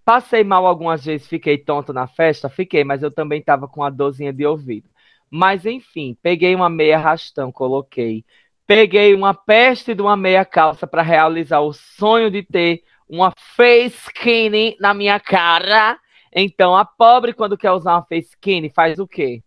[0.04, 3.90] Passei mal algumas vezes, fiquei tonto na festa, fiquei, mas eu também estava com a
[3.90, 4.88] dorzinha de ouvido.
[5.28, 8.24] Mas enfim, peguei uma meia rastão, coloquei.
[8.68, 13.96] Peguei uma peste de uma meia calça para realizar o sonho de ter uma face
[14.06, 15.98] skinny na minha cara.
[16.32, 19.42] Então, a pobre, quando quer usar uma face skinny, faz o quê?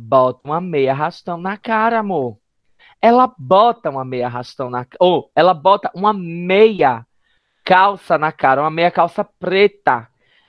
[0.00, 2.38] Bota uma meia rastão na cara, amor.
[3.02, 7.04] Ela bota uma meia rastão na ou ela bota uma meia
[7.64, 10.06] calça na cara, uma meia calça preta.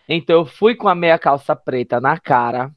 [0.08, 2.72] Então eu fui com a meia calça preta na cara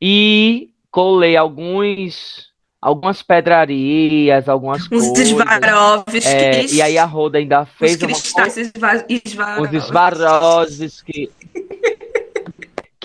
[0.00, 2.46] e colei alguns
[2.80, 5.28] algumas pedrarias, algumas Uns coisas.
[5.28, 6.26] Swarovskis.
[6.26, 11.30] É, e aí a Roda ainda Os fez uma cristais esva- os esvaroses que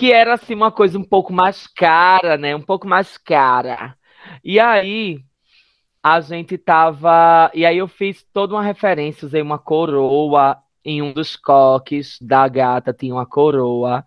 [0.02, 2.56] que era assim uma coisa um pouco mais cara, né?
[2.56, 3.96] Um pouco mais cara.
[4.42, 5.20] E aí
[6.02, 11.12] a gente tava, e aí eu fiz toda uma referência, usei uma coroa em um
[11.12, 14.04] dos coques da gata, tinha uma coroa.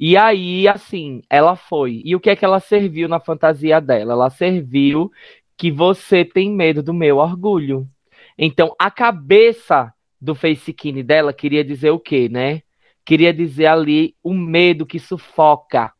[0.00, 2.02] E aí, assim, ela foi.
[2.04, 4.14] E o que é que ela serviu na fantasia dela?
[4.14, 5.08] Ela serviu
[5.56, 7.88] que você tem medo do meu orgulho.
[8.36, 12.62] Então, a cabeça do facekine dela queria dizer o quê, né?
[13.08, 15.94] Queria dizer ali o medo que sufoca.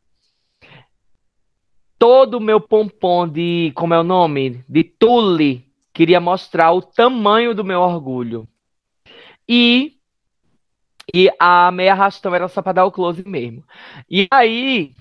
[1.97, 4.63] Todo o meu pompom de, como é o nome?
[4.69, 8.47] De tule, queria mostrar o tamanho do meu orgulho.
[9.47, 9.95] E
[11.13, 13.63] e a meia arrastão era só para dar o close mesmo.
[14.09, 14.93] E aí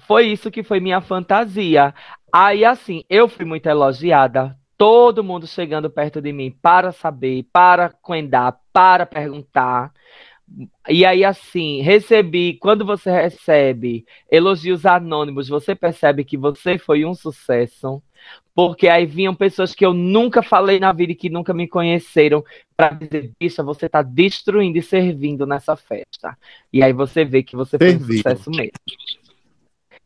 [0.00, 1.94] foi isso que foi minha fantasia.
[2.32, 4.56] Aí assim, eu fui muito elogiada.
[4.76, 9.92] todo mundo chegando perto de mim para saber, para coendar, para perguntar.
[10.88, 17.14] E aí, assim, recebi, quando você recebe elogios anônimos, você percebe que você foi um
[17.14, 18.02] sucesso.
[18.54, 22.44] Porque aí vinham pessoas que eu nunca falei na vida e que nunca me conheceram
[22.76, 26.38] para dizer, bicha, você está destruindo e servindo nessa festa.
[26.72, 28.72] E aí você vê que você foi um sucesso mesmo.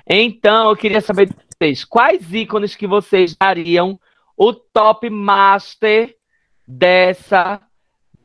[0.07, 4.01] Então, eu queria saber de vocês, quais ícones que vocês dariam
[4.35, 6.17] o top master
[6.67, 7.61] dessa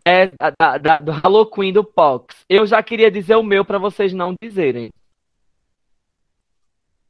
[0.05, 2.45] é, da, da, do Halloween do Pox.
[2.49, 4.91] Eu já queria dizer o meu para vocês não dizerem.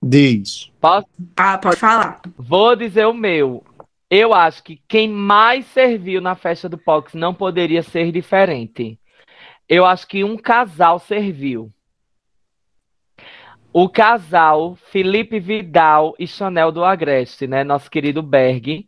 [0.02, 0.72] Diz.
[0.82, 1.08] Posso?
[1.36, 2.22] Ah, pode falar.
[2.38, 3.64] Vou dizer o meu.
[4.10, 9.00] Eu acho que quem mais serviu na festa do Pox não poderia ser diferente.
[9.68, 11.72] Eu acho que um casal serviu.
[13.72, 17.64] O casal Felipe Vidal e Chanel do Agreste, né?
[17.64, 18.88] Nosso querido Berg.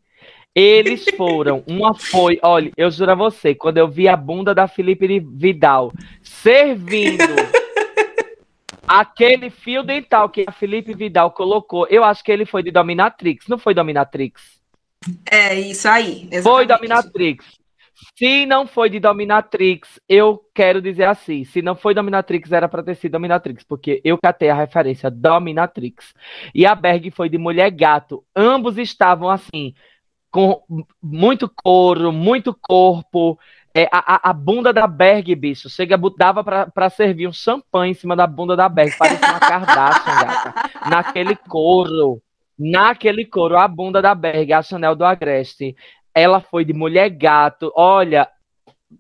[0.56, 1.64] Eles foram.
[1.68, 2.40] Uma foi.
[2.42, 5.92] Olha, eu juro a você, quando eu vi a bunda da Felipe Vidal
[6.24, 7.36] servindo
[8.88, 13.48] aquele fio dental que a Felipe Vidal colocou, eu acho que ele foi de Dominatrix.
[13.48, 14.60] Não foi Dominatrix?
[15.30, 16.28] É isso aí.
[16.32, 16.44] Exatamente.
[16.44, 17.46] Foi Dominatrix.
[18.18, 22.84] Se não foi de Dominatrix, eu quero dizer assim: se não foi Dominatrix, era para
[22.84, 26.14] ter sido Dominatrix, porque eu catei a referência Dominatrix.
[26.54, 28.24] E a Berg foi de Mulher Gato.
[28.36, 29.74] Ambos estavam assim,
[30.36, 30.62] com
[31.02, 33.40] muito couro, muito corpo.
[33.74, 38.18] É, a, a, bunda da Berg, bicho, chega, dava para servir um champanhe em cima
[38.18, 40.90] da bunda da Berg, parecia uma Kardashian, gata.
[40.90, 42.22] Naquele couro,
[42.60, 45.74] naquele couro, a bunda da Berg, a Chanel do Agreste
[46.14, 47.72] ela foi de mulher gato.
[47.74, 48.30] Olha,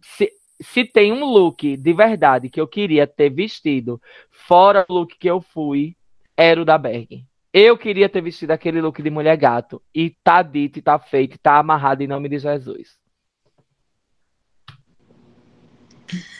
[0.01, 0.31] se,
[0.61, 5.29] se tem um look de verdade que eu queria ter vestido, fora o look que
[5.29, 5.97] eu fui,
[6.37, 7.25] era o da Berg.
[7.57, 9.81] Eu queria ter vestido aquele look de mulher gato.
[9.93, 12.97] E tá dito, e tá feito, e tá amarrado em nome de Jesus.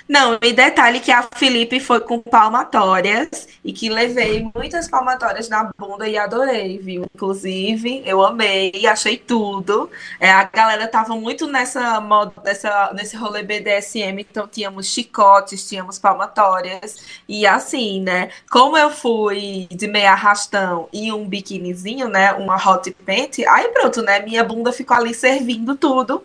[0.07, 5.71] Não, e detalhe que a Felipe foi com palmatórias e que levei muitas palmatórias na
[5.76, 7.05] bunda e adorei, viu?
[7.15, 9.89] Inclusive, eu amei, achei tudo.
[10.19, 11.99] É, a galera tava muito nessa,
[12.43, 16.97] nessa nesse rolê BDSM, então tínhamos chicotes, tínhamos palmatórias.
[17.28, 18.30] E assim, né?
[18.51, 22.32] Como eu fui de meia arrastão e um biquinizinho, né?
[22.34, 24.19] Uma hot pant, aí pronto, né?
[24.19, 26.23] Minha bunda ficou ali servindo tudo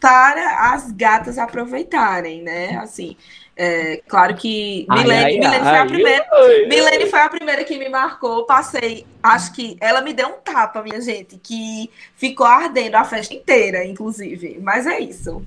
[0.00, 2.76] para as gatas aproveitarem, né?
[2.76, 3.16] Assim,
[3.60, 6.26] é, claro que Milene, Milene, foi a primeira,
[6.68, 8.46] Milene foi a primeira que me marcou.
[8.46, 13.34] Passei, acho que ela me deu um tapa, minha gente, que ficou ardendo a festa
[13.34, 14.60] inteira, inclusive.
[14.62, 15.44] Mas é isso.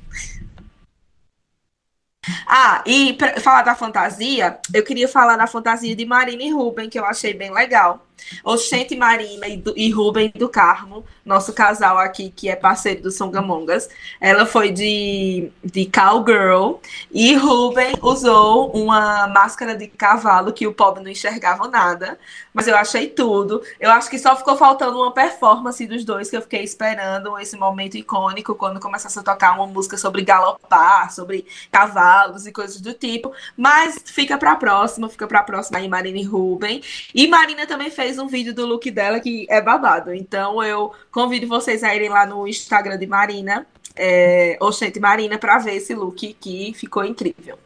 [2.45, 6.89] Ah, e para falar da fantasia, eu queria falar da fantasia de Marina e Ruben,
[6.89, 8.05] que eu achei bem legal.
[8.43, 13.89] Oxente Marina e, e Ruben do Carmo, nosso casal aqui, que é parceiro do Songamongas,
[14.19, 16.75] ela foi de, de cowgirl
[17.11, 22.17] e Ruben usou uma máscara de cavalo que o pobre não enxergava nada,
[22.53, 23.61] mas eu achei tudo.
[23.79, 27.55] Eu acho que só ficou faltando uma performance dos dois que eu fiquei esperando esse
[27.57, 32.93] momento icônico quando começasse a tocar uma música sobre galopar, sobre cavalos e coisas do
[32.93, 36.81] tipo, mas fica para próxima, fica para próxima aí Marina e Ruben.
[37.13, 40.13] E Marina também fez fez um vídeo do look dela que é babado.
[40.13, 45.57] Então eu convido vocês a irem lá no Instagram de Marina, é, Oxente Marina, para
[45.59, 47.57] ver esse look que ficou incrível.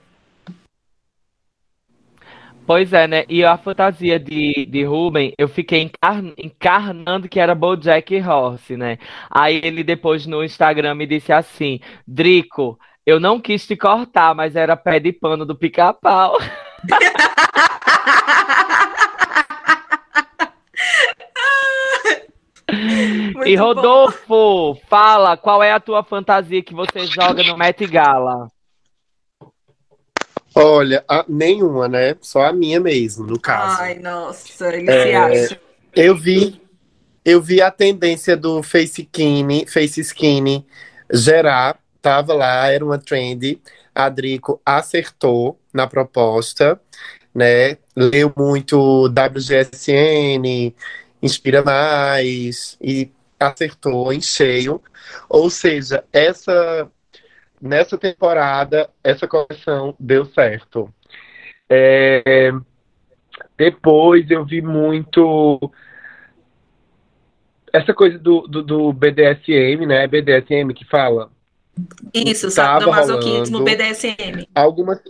[2.67, 3.25] Pois é, né?
[3.29, 8.97] E a fantasia de, de Ruben, eu fiquei encarn, encarnando que era Bojack Horse, né?
[9.29, 14.55] Aí ele depois no Instagram me disse assim, Drico, eu não quis te cortar, mas
[14.55, 16.37] era pé de pano do pica-pau.
[23.45, 24.81] Muito e Rodolfo, bom.
[24.89, 28.49] fala, qual é a tua fantasia que você joga no Met Gala?
[30.55, 32.15] Olha, a, nenhuma, né?
[32.21, 33.81] Só a minha mesmo, no caso.
[33.81, 35.61] Ai, nossa, ele é, se acha.
[35.95, 36.59] Eu vi,
[37.23, 40.65] eu vi a tendência do face skinny, face skinny
[41.11, 43.61] gerar, tava lá, era uma trend.
[43.93, 46.81] A Drico acertou na proposta,
[47.33, 47.77] né?
[47.95, 50.73] Leu muito WGSN,
[51.21, 54.81] Inspira Mais e acertou em cheio.
[55.29, 56.89] Ou seja, essa
[57.61, 60.93] nessa temporada essa coleção deu certo.
[61.69, 62.51] É,
[63.57, 65.71] depois eu vi muito
[67.73, 70.07] essa coisa do, do, do, BDSM, né?
[70.07, 71.29] BDSM que fala.
[72.13, 74.47] Isso, sabe, do masoquismo BDSM.
[74.53, 75.01] Algumas.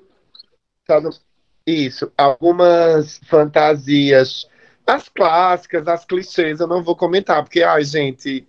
[1.65, 4.47] Isso, algumas fantasias
[4.85, 8.45] as clássicas, as clichês, eu não vou comentar, porque, ai, gente,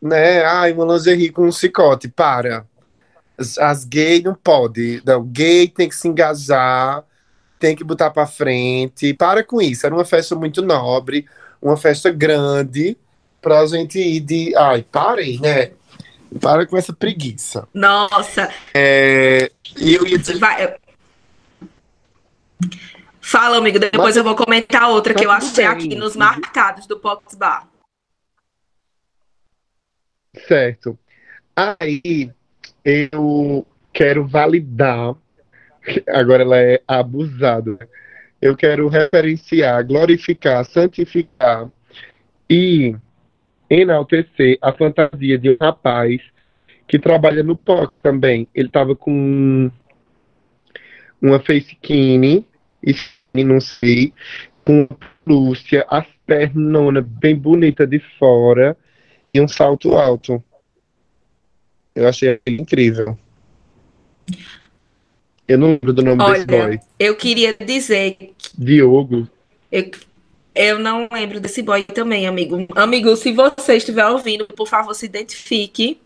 [0.00, 0.44] né?
[0.44, 2.08] Ai, uma lingerie com um chicote.
[2.08, 2.66] Para.
[3.38, 5.02] As, as gays não pode.
[5.04, 7.02] Não, gay tem que se engajar,
[7.58, 9.14] tem que botar pra frente.
[9.14, 9.86] Para com isso.
[9.86, 11.26] Era uma festa muito nobre,
[11.60, 12.96] uma festa grande,
[13.40, 14.54] pra gente ir de.
[14.56, 15.72] Ai, parem, né?
[16.40, 17.66] Para com essa preguiça.
[17.72, 20.38] Nossa, É, e eu ia dizer.
[20.38, 20.76] vai.
[23.26, 25.72] Fala, amigo, depois Mas- eu vou comentar outra que eu achei bem.
[25.72, 27.66] aqui nos marcados do Pox Bar.
[30.46, 30.98] Certo.
[31.56, 32.30] Aí
[32.84, 35.14] eu quero validar.
[36.08, 37.88] Agora ela é abusada.
[38.42, 41.70] Eu quero referenciar, glorificar, santificar
[42.48, 42.94] e
[43.70, 46.20] enaltecer a fantasia de um rapaz
[46.86, 48.46] que trabalha no POC também.
[48.54, 49.70] Ele estava com
[51.22, 52.46] uma facekine,
[53.34, 54.12] e não sei,
[54.64, 54.86] com
[55.26, 58.76] Lúcia, as pernas bem bonita de fora
[59.32, 60.42] e um salto alto.
[61.94, 63.18] Eu achei ele incrível.
[65.46, 66.60] Eu não lembro do nome desse boy.
[66.60, 68.16] Olha, eu queria dizer
[68.56, 69.28] Diogo.
[69.70, 69.90] Eu,
[70.54, 72.66] eu não lembro desse boy também, amigo.
[72.74, 76.00] Amigo, se você estiver ouvindo, por favor, se identifique.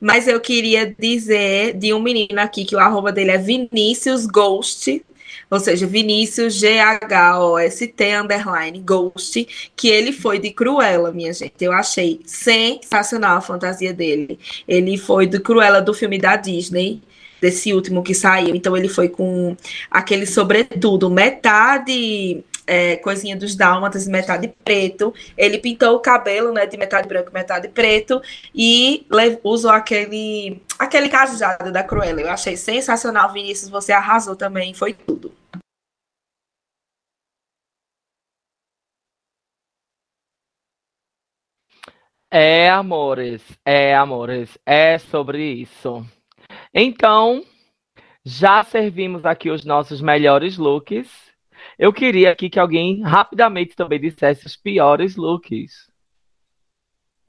[0.00, 5.02] Mas eu queria dizer de um menino aqui que o arroba dele é Vinícius Ghost.
[5.52, 11.52] Ou seja, Vinícius G-H-O-S-T underline Ghost, que ele foi de Cruella, minha gente.
[11.60, 14.38] Eu achei sensacional a fantasia dele.
[14.66, 17.02] Ele foi de Cruella do filme da Disney,
[17.38, 18.54] desse último que saiu.
[18.54, 19.54] Então ele foi com
[19.90, 25.12] aquele sobretudo, metade é, coisinha dos dálmatas, metade preto.
[25.36, 28.22] Ele pintou o cabelo, né, de metade branco, metade preto,
[28.54, 29.06] e
[29.44, 32.22] usou aquele aquele cajado da Cruella.
[32.22, 33.68] Eu achei sensacional, Vinícius.
[33.68, 35.41] Você arrasou também, foi tudo.
[42.34, 46.02] É, amores, é, amores, é sobre isso.
[46.72, 47.44] Então,
[48.24, 51.10] já servimos aqui os nossos melhores looks.
[51.78, 55.90] Eu queria aqui que alguém rapidamente também dissesse os piores looks.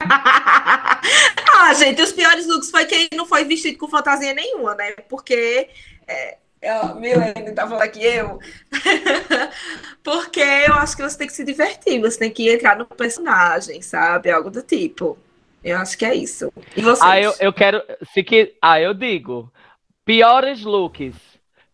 [0.00, 4.92] ah, gente, os piores looks foi quem não foi vestido com fantasia nenhuma, né?
[5.10, 5.68] Porque.
[6.08, 8.38] É, eu, Milene tá falando aqui, eu.
[10.02, 13.80] Porque eu acho que você tem que se divertir, você tem que entrar no personagem,
[13.82, 14.30] sabe?
[14.30, 15.18] Algo do tipo.
[15.62, 16.52] Eu acho que é isso.
[16.76, 17.00] E vocês?
[17.02, 17.82] Ah, eu, eu quero.
[18.12, 19.50] Se que, ah, eu digo.
[20.04, 21.14] Piores looks.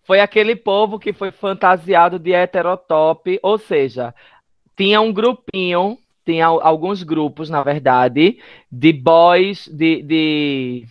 [0.04, 4.14] Foi aquele povo que foi fantasiado de heterotop, ou seja,
[4.76, 8.38] tinha um grupinho, tinha al- alguns grupos, na verdade,
[8.70, 10.86] de boys, de, de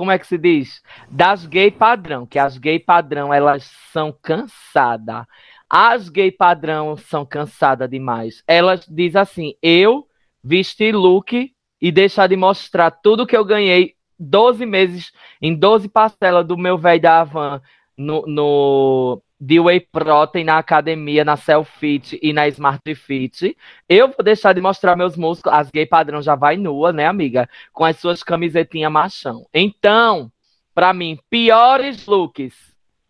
[0.00, 0.82] como é que se diz?
[1.10, 5.26] Das gay padrão, que as gay padrão, elas são cansadas.
[5.68, 8.42] As gay padrão são cansadas demais.
[8.46, 10.08] Elas diz assim, eu
[10.42, 16.46] vestir look e deixar de mostrar tudo que eu ganhei 12 meses, em 12 parcelas
[16.46, 17.60] do meu velho da Havan
[17.94, 23.56] no, no de Whey Protein na academia, na Selfit e na Smart Fit.
[23.88, 25.58] Eu vou deixar de mostrar meus músculos.
[25.58, 27.48] As gay padrão já vai nua, né, amiga?
[27.72, 29.46] Com as suas camisetinhas machão.
[29.54, 30.30] Então,
[30.74, 32.54] pra mim, piores looks.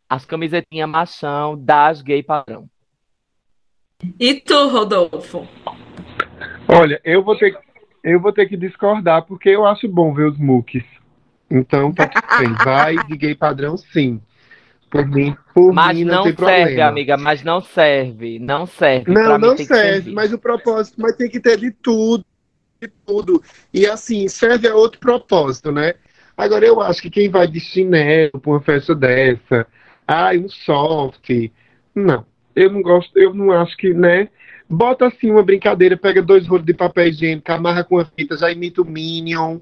[0.09, 2.69] As camisetinhas machão das gay padrão.
[4.19, 5.47] E tu, Rodolfo?
[6.69, 7.59] Olha, eu vou ter,
[8.05, 10.85] eu vou ter que discordar porque eu acho bom ver os mooks.
[11.51, 12.53] Então, tá tudo bem.
[12.65, 14.23] Vai de gay padrão, sim.
[14.91, 16.85] Por mim, por Mas mim não, não serve, problema.
[16.87, 17.17] amiga.
[17.17, 18.39] Mas não serve.
[18.41, 19.13] Não serve.
[19.13, 22.25] Não, não serve, mas o propósito, mas tem que ter de tudo,
[22.83, 23.41] de tudo.
[23.73, 25.95] E assim, serve a outro propósito, né?
[26.37, 29.67] Agora eu acho que quem vai de chinelo pra uma festa dessa,
[30.09, 31.31] ai, um soft,
[31.95, 32.27] não.
[32.57, 34.29] Eu não gosto, eu não acho que, né?
[34.69, 38.51] Bota assim uma brincadeira, pega dois rolos de papel higiênico, amarra com a fita, já
[38.51, 39.59] imita o Minion,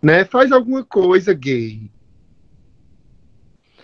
[0.00, 0.24] né?
[0.24, 1.90] Faz alguma coisa gay.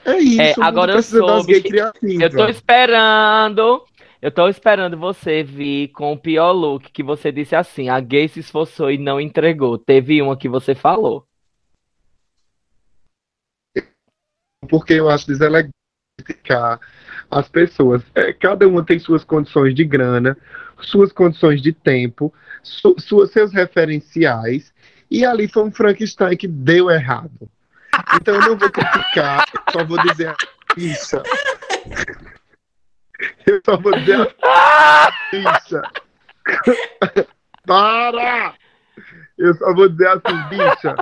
[0.07, 1.75] É isso, É, agora eu soube que-.
[2.23, 3.85] Eu tô esperando.
[4.23, 7.89] Eu tô esperando você vir com o pior look que você disse assim.
[7.89, 9.77] A gay se esforçou e não entregou.
[9.79, 11.27] Teve uma que você falou.
[14.69, 15.73] porque eu acho deselegante
[16.19, 16.81] criticar
[17.31, 18.03] as pessoas.
[18.15, 20.37] É, cada uma tem suas condições de grana,
[20.81, 22.33] suas condições de tempo,
[22.63, 24.73] su- suas, seus referenciais,
[25.11, 27.49] e ali foi um Frankenstein que deu errado.
[28.15, 30.35] Então eu não vou criticar, só vou dizer
[30.75, 31.23] bicha.
[33.47, 34.37] Eu só vou dizer
[35.31, 35.83] bicha.
[37.67, 38.55] Para!
[39.39, 40.95] Eu só vou dizer assim, bicha,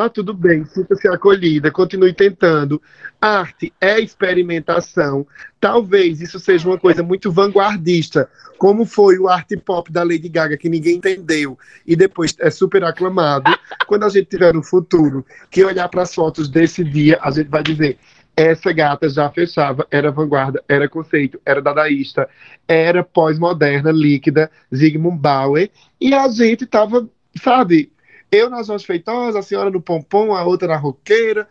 [0.00, 2.80] tá tudo bem, sinta-se acolhida, continue tentando.
[3.20, 5.26] Arte é experimentação.
[5.60, 10.56] Talvez isso seja uma coisa muito vanguardista, como foi o arte pop da Lady Gaga,
[10.56, 13.50] que ninguém entendeu e depois é super aclamado.
[13.86, 17.48] Quando a gente tiver no futuro que olhar para as fotos desse dia, a gente
[17.48, 17.98] vai dizer:
[18.34, 22.26] essa gata já fechava, era vanguarda, era conceito, era dadaísta,
[22.66, 25.70] era pós-moderna, líquida, Zygmunt Bauer,
[26.00, 27.06] e a gente tava,
[27.42, 27.92] sabe,
[28.30, 31.48] eu nas João Feitosa, a senhora no pompom, a outra na roqueira,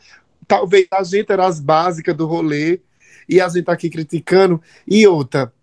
[0.48, 2.80] talvez a gente era as básicas do rolê,
[3.28, 5.54] e a gente tá aqui criticando, e outra,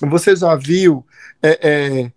[0.00, 1.04] você já viu
[1.42, 2.12] é, é,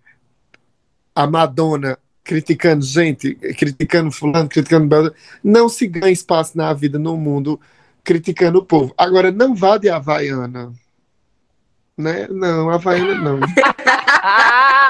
[1.14, 7.16] a Madonna criticando gente, criticando fulano, criticando Beltrano, não se ganha espaço na vida, no
[7.16, 7.60] mundo,
[8.04, 8.94] criticando o povo.
[8.98, 10.74] Agora, não vá de Havaiana.
[11.96, 12.28] Né?
[12.30, 13.40] Não, Havaiana não.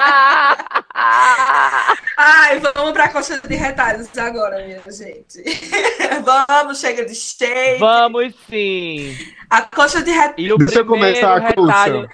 [2.60, 5.42] Vamos pra coxa de retalhos agora, minha gente.
[6.24, 7.78] vamos, chega de shade.
[7.78, 9.16] Vamos sim.
[9.48, 10.58] A coxa de retalhos.
[10.58, 12.08] Deixa eu começar a retalho...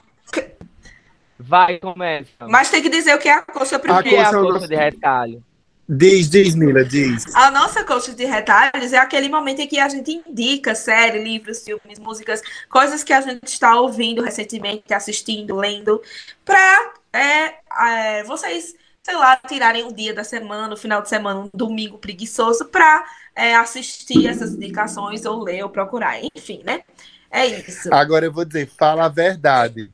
[1.39, 2.31] Vai, começa.
[2.49, 4.07] Mas tem que dizer o que é a coxa primeiro.
[4.07, 5.43] O que é a coxa de retalho?
[5.89, 7.35] Diz, diz, Mila, diz.
[7.35, 11.65] A nossa coxa de retalhos é aquele momento em que a gente indica séries, livros,
[11.65, 12.41] filmes, músicas,
[12.71, 16.01] coisas que a gente está ouvindo recentemente, assistindo, lendo,
[16.45, 17.55] para é,
[17.87, 21.99] é, vocês, sei lá, tirarem um dia da semana, o final de semana, um domingo
[21.99, 26.21] preguiçoso, para é, assistir essas indicações, ou ler, ou procurar.
[26.35, 26.83] Enfim, né?
[27.31, 27.93] É isso.
[27.93, 29.91] Agora eu vou dizer, fala a verdade.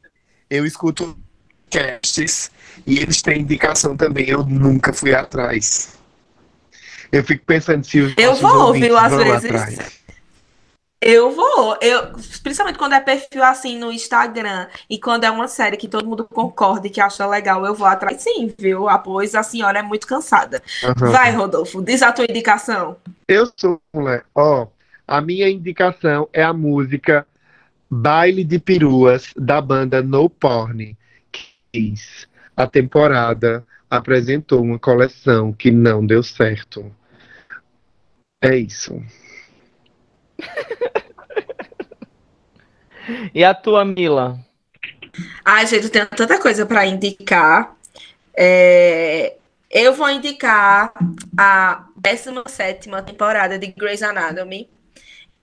[0.51, 1.17] Eu escuto
[1.69, 2.51] podcasts
[2.87, 4.29] e eles têm indicação também.
[4.29, 5.97] Eu nunca fui atrás.
[7.13, 9.45] Eu fico pensando se os Eu vou ouvir às vezes.
[9.45, 9.99] Atrás.
[11.01, 15.77] Eu vou, eu, principalmente quando é perfil assim no Instagram e quando é uma série
[15.77, 18.89] que todo mundo concorda e que acha legal, eu vou atrás sim, viu?
[18.89, 20.61] Ah, pois a senhora é muito cansada.
[20.83, 21.11] Uhum.
[21.11, 22.97] Vai, Rodolfo, diz a tua indicação.
[23.29, 24.25] Eu sou, mulher.
[24.35, 24.67] Ó,
[25.07, 27.27] a minha indicação é a música
[27.89, 30.97] Baile de Peruas da banda No Porn
[32.57, 36.93] a temporada apresentou uma coleção que não deu certo.
[38.43, 39.01] É isso.
[43.35, 44.39] E a tua, Mila?
[45.45, 47.77] Ai, gente, eu tenho tanta coisa para indicar.
[48.37, 49.35] É...
[49.71, 50.93] Eu vou indicar
[51.37, 54.69] a 17 temporada de Grey's Anatomy,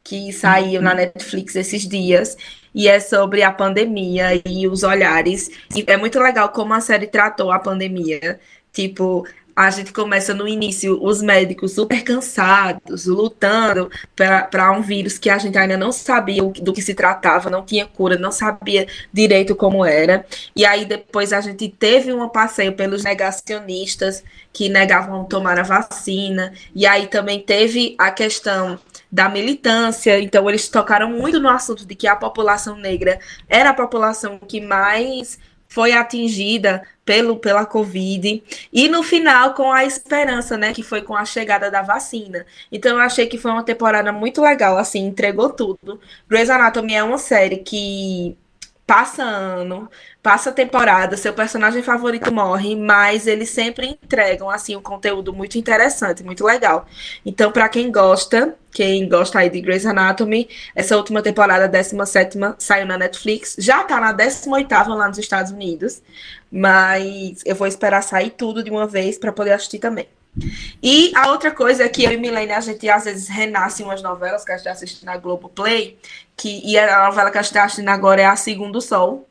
[0.04, 2.36] que saiu na Netflix esses dias
[2.74, 5.50] e é sobre a pandemia e os olhares.
[5.76, 8.40] E é muito legal como a série tratou a pandemia.
[8.74, 9.26] Tipo,
[9.56, 15.38] a gente começa no início os médicos super cansados, lutando para um vírus que a
[15.38, 19.86] gente ainda não sabia do que se tratava, não tinha cura, não sabia direito como
[19.86, 20.26] era.
[20.56, 26.54] E aí depois a gente teve um passeio pelos negacionistas que negavam tomar a vacina.
[26.74, 28.78] E aí também teve a questão
[29.12, 30.20] da militância.
[30.20, 34.60] Então, eles tocaram muito no assunto de que a população negra era a população que
[34.60, 35.40] mais
[35.76, 38.42] foi atingida pelo, pela Covid.
[38.72, 40.74] E no final, com a esperança, né?
[40.74, 42.46] Que foi com a chegada da vacina.
[42.72, 46.00] Então, eu achei que foi uma temporada muito legal, assim, entregou tudo.
[46.30, 48.38] Grey's Anatomy é uma série que
[48.86, 49.90] passa ano,
[50.22, 56.24] passa temporada, seu personagem favorito morre, mas eles sempre entregam assim um conteúdo muito interessante,
[56.24, 56.86] muito legal.
[57.26, 62.86] Então, para quem gosta, quem gosta aí de Grey's Anatomy, essa última temporada, 17 saiu
[62.86, 66.02] na Netflix, já tá na 18 lá nos Estados Unidos,
[66.52, 70.08] mas eu vou esperar sair tudo de uma vez para poder assistir também.
[70.84, 74.02] E a outra coisa é que eu e Milene, a gente às vezes renasce umas
[74.02, 75.98] novelas que a gente assiste na Globoplay,
[76.36, 79.28] que, e a novela que a gente está assistindo agora é A Segundo Sol,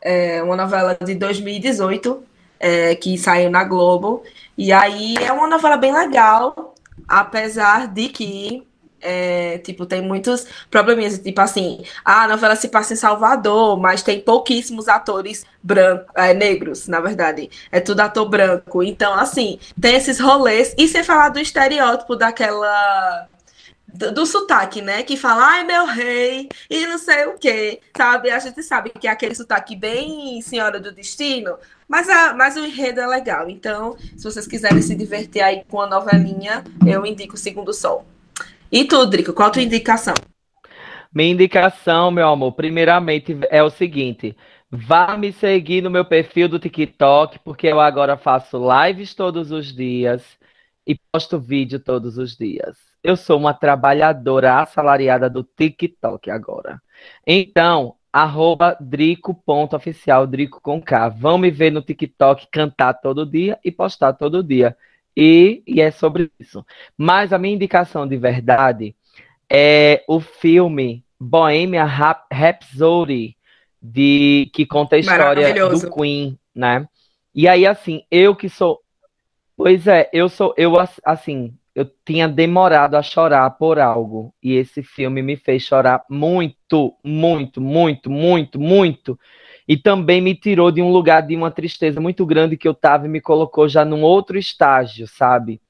[0.00, 2.22] é uma novela de 2018,
[2.58, 4.22] é, que saiu na Globo.
[4.56, 6.74] E aí é uma novela bem legal,
[7.08, 8.66] apesar de que
[9.02, 14.20] é, tipo, tem muitos probleminhas, tipo assim, a novela se passa em Salvador, mas tem
[14.20, 17.50] pouquíssimos atores brancos, é, negros, na verdade.
[17.72, 18.82] É tudo ator branco.
[18.82, 23.28] Então, assim, tem esses rolês, e sem falar do estereótipo daquela
[23.92, 25.02] do, do, sotaque, né?
[25.02, 28.30] Que fala, ai, meu rei, e não sei o quê, sabe?
[28.30, 31.56] A gente sabe que é aquele sotaque bem Senhora do Destino,
[31.88, 33.48] mas, a, mas o enredo é legal.
[33.50, 38.06] Então, se vocês quiserem se divertir aí com a novelinha, eu indico o Segundo Sol.
[38.70, 40.14] E tu, Drico, qual a tua indicação?
[41.14, 44.34] Minha indicação, meu amor, primeiramente é o seguinte:
[44.70, 49.74] vá me seguir no meu perfil do TikTok, porque eu agora faço lives todos os
[49.74, 50.22] dias
[50.86, 52.91] e posto vídeo todos os dias.
[53.02, 56.80] Eu sou uma trabalhadora assalariada do TikTok agora.
[57.26, 61.08] Então, arroba drico.oficial, Drico com K.
[61.08, 64.76] Vão me ver no TikTok cantar todo dia e postar todo dia.
[65.16, 66.64] E, e é sobre isso.
[66.96, 68.94] Mas a minha indicação de verdade
[69.50, 73.36] é o filme Bohemian Rhap- Rhapsody,
[73.80, 76.88] de, que conta a história do Queen, né?
[77.34, 78.80] E aí, assim, eu que sou.
[79.56, 80.54] Pois é, eu sou.
[80.56, 84.34] Eu, ass- assim, eu tinha demorado a chorar por algo.
[84.42, 89.18] E esse filme me fez chorar muito, muito, muito, muito, muito.
[89.66, 93.06] E também me tirou de um lugar de uma tristeza muito grande que eu tava
[93.06, 95.60] e me colocou já num outro estágio, sabe?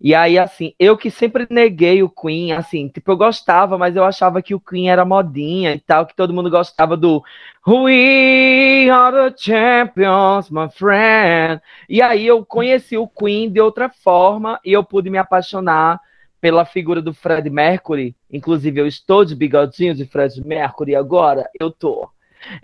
[0.00, 4.04] E aí, assim, eu que sempre neguei o Queen, assim, tipo, eu gostava, mas eu
[4.04, 7.22] achava que o Queen era modinha e tal, que todo mundo gostava do
[7.66, 11.60] We are the champions, my friend.
[11.88, 16.00] E aí eu conheci o Queen de outra forma e eu pude me apaixonar
[16.40, 18.16] pela figura do Fred Mercury.
[18.32, 22.08] Inclusive, eu estou de bigodinho de Fred Mercury agora, eu tô.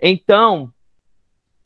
[0.01, 0.73] Então,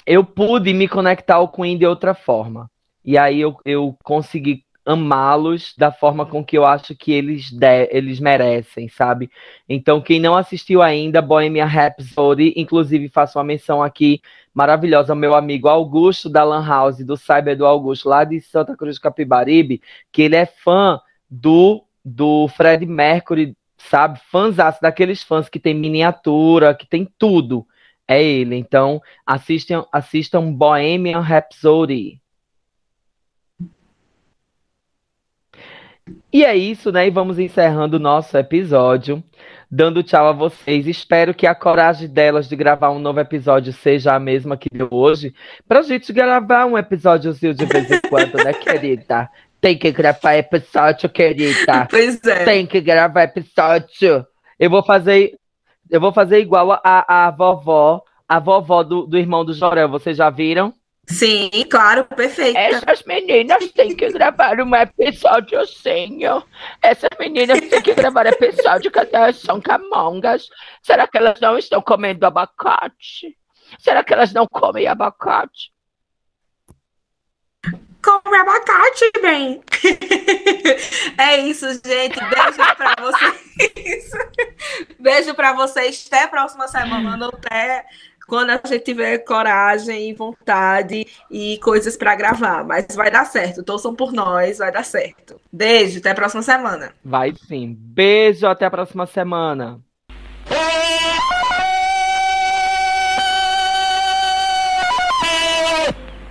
[0.06, 2.70] eu pude me conectar ao Queen de outra forma.
[3.04, 7.88] E aí eu, eu consegui amá-los da forma com que eu acho que eles, de,
[7.92, 9.30] eles merecem, sabe?
[9.68, 14.22] Então, quem não assistiu ainda, Bohemian Rhapsody, inclusive faço uma menção aqui
[14.54, 18.76] maravilhosa ao meu amigo Augusto da Lan House, do Cyber do Augusto, lá de Santa
[18.76, 19.82] Cruz do Capibaribe,
[20.12, 21.00] que ele é fã
[21.30, 24.20] do, do Fred Mercury, sabe?
[24.32, 27.66] Fãzaço daqueles fãs que tem miniatura, que tem tudo.
[28.08, 28.56] É ele.
[28.56, 32.21] Então, assistam, assistam Bohemian Rhapsody.
[36.32, 37.08] E é isso, né?
[37.08, 39.24] E vamos encerrando o nosso episódio,
[39.70, 40.88] dando tchau a vocês.
[40.88, 44.88] Espero que a coragem delas de gravar um novo episódio seja a mesma que deu
[44.92, 45.34] hoje,
[45.68, 49.30] pra gente gravar um episódiozinho de vez em quando, né, querida?
[49.60, 51.88] Tem que gravar episódio, querida.
[51.90, 52.44] Pois é.
[52.46, 54.26] Tem que gravar episódio.
[54.60, 55.38] Eu vou fazer,
[55.90, 59.88] eu vou fazer igual a, a vovó, a vovó do, do irmão do Jorel.
[59.88, 60.74] Vocês já viram?
[61.08, 62.58] Sim, claro, perfeito.
[62.58, 66.44] Essas meninas têm que gravar um episódio senho.
[66.82, 70.48] Essas meninas têm que gravar episódio que elas são camongas.
[70.82, 73.38] Será que elas não estão comendo abacate?
[73.80, 75.72] Será que elas não comem abacate?
[78.04, 79.62] Come abacate, bem.
[81.20, 82.20] é isso, gente.
[82.20, 84.12] Beijo pra vocês.
[85.00, 86.06] Beijo pra vocês.
[86.08, 87.28] Até a próxima semana.
[87.28, 87.86] Até
[88.28, 92.64] quando a gente tiver coragem e vontade e coisas pra gravar.
[92.64, 93.64] Mas vai dar certo.
[93.64, 95.40] Torçam por nós, vai dar certo.
[95.52, 96.94] Beijo, até a próxima semana.
[97.04, 97.76] Vai sim.
[97.78, 99.80] Beijo, até a próxima semana.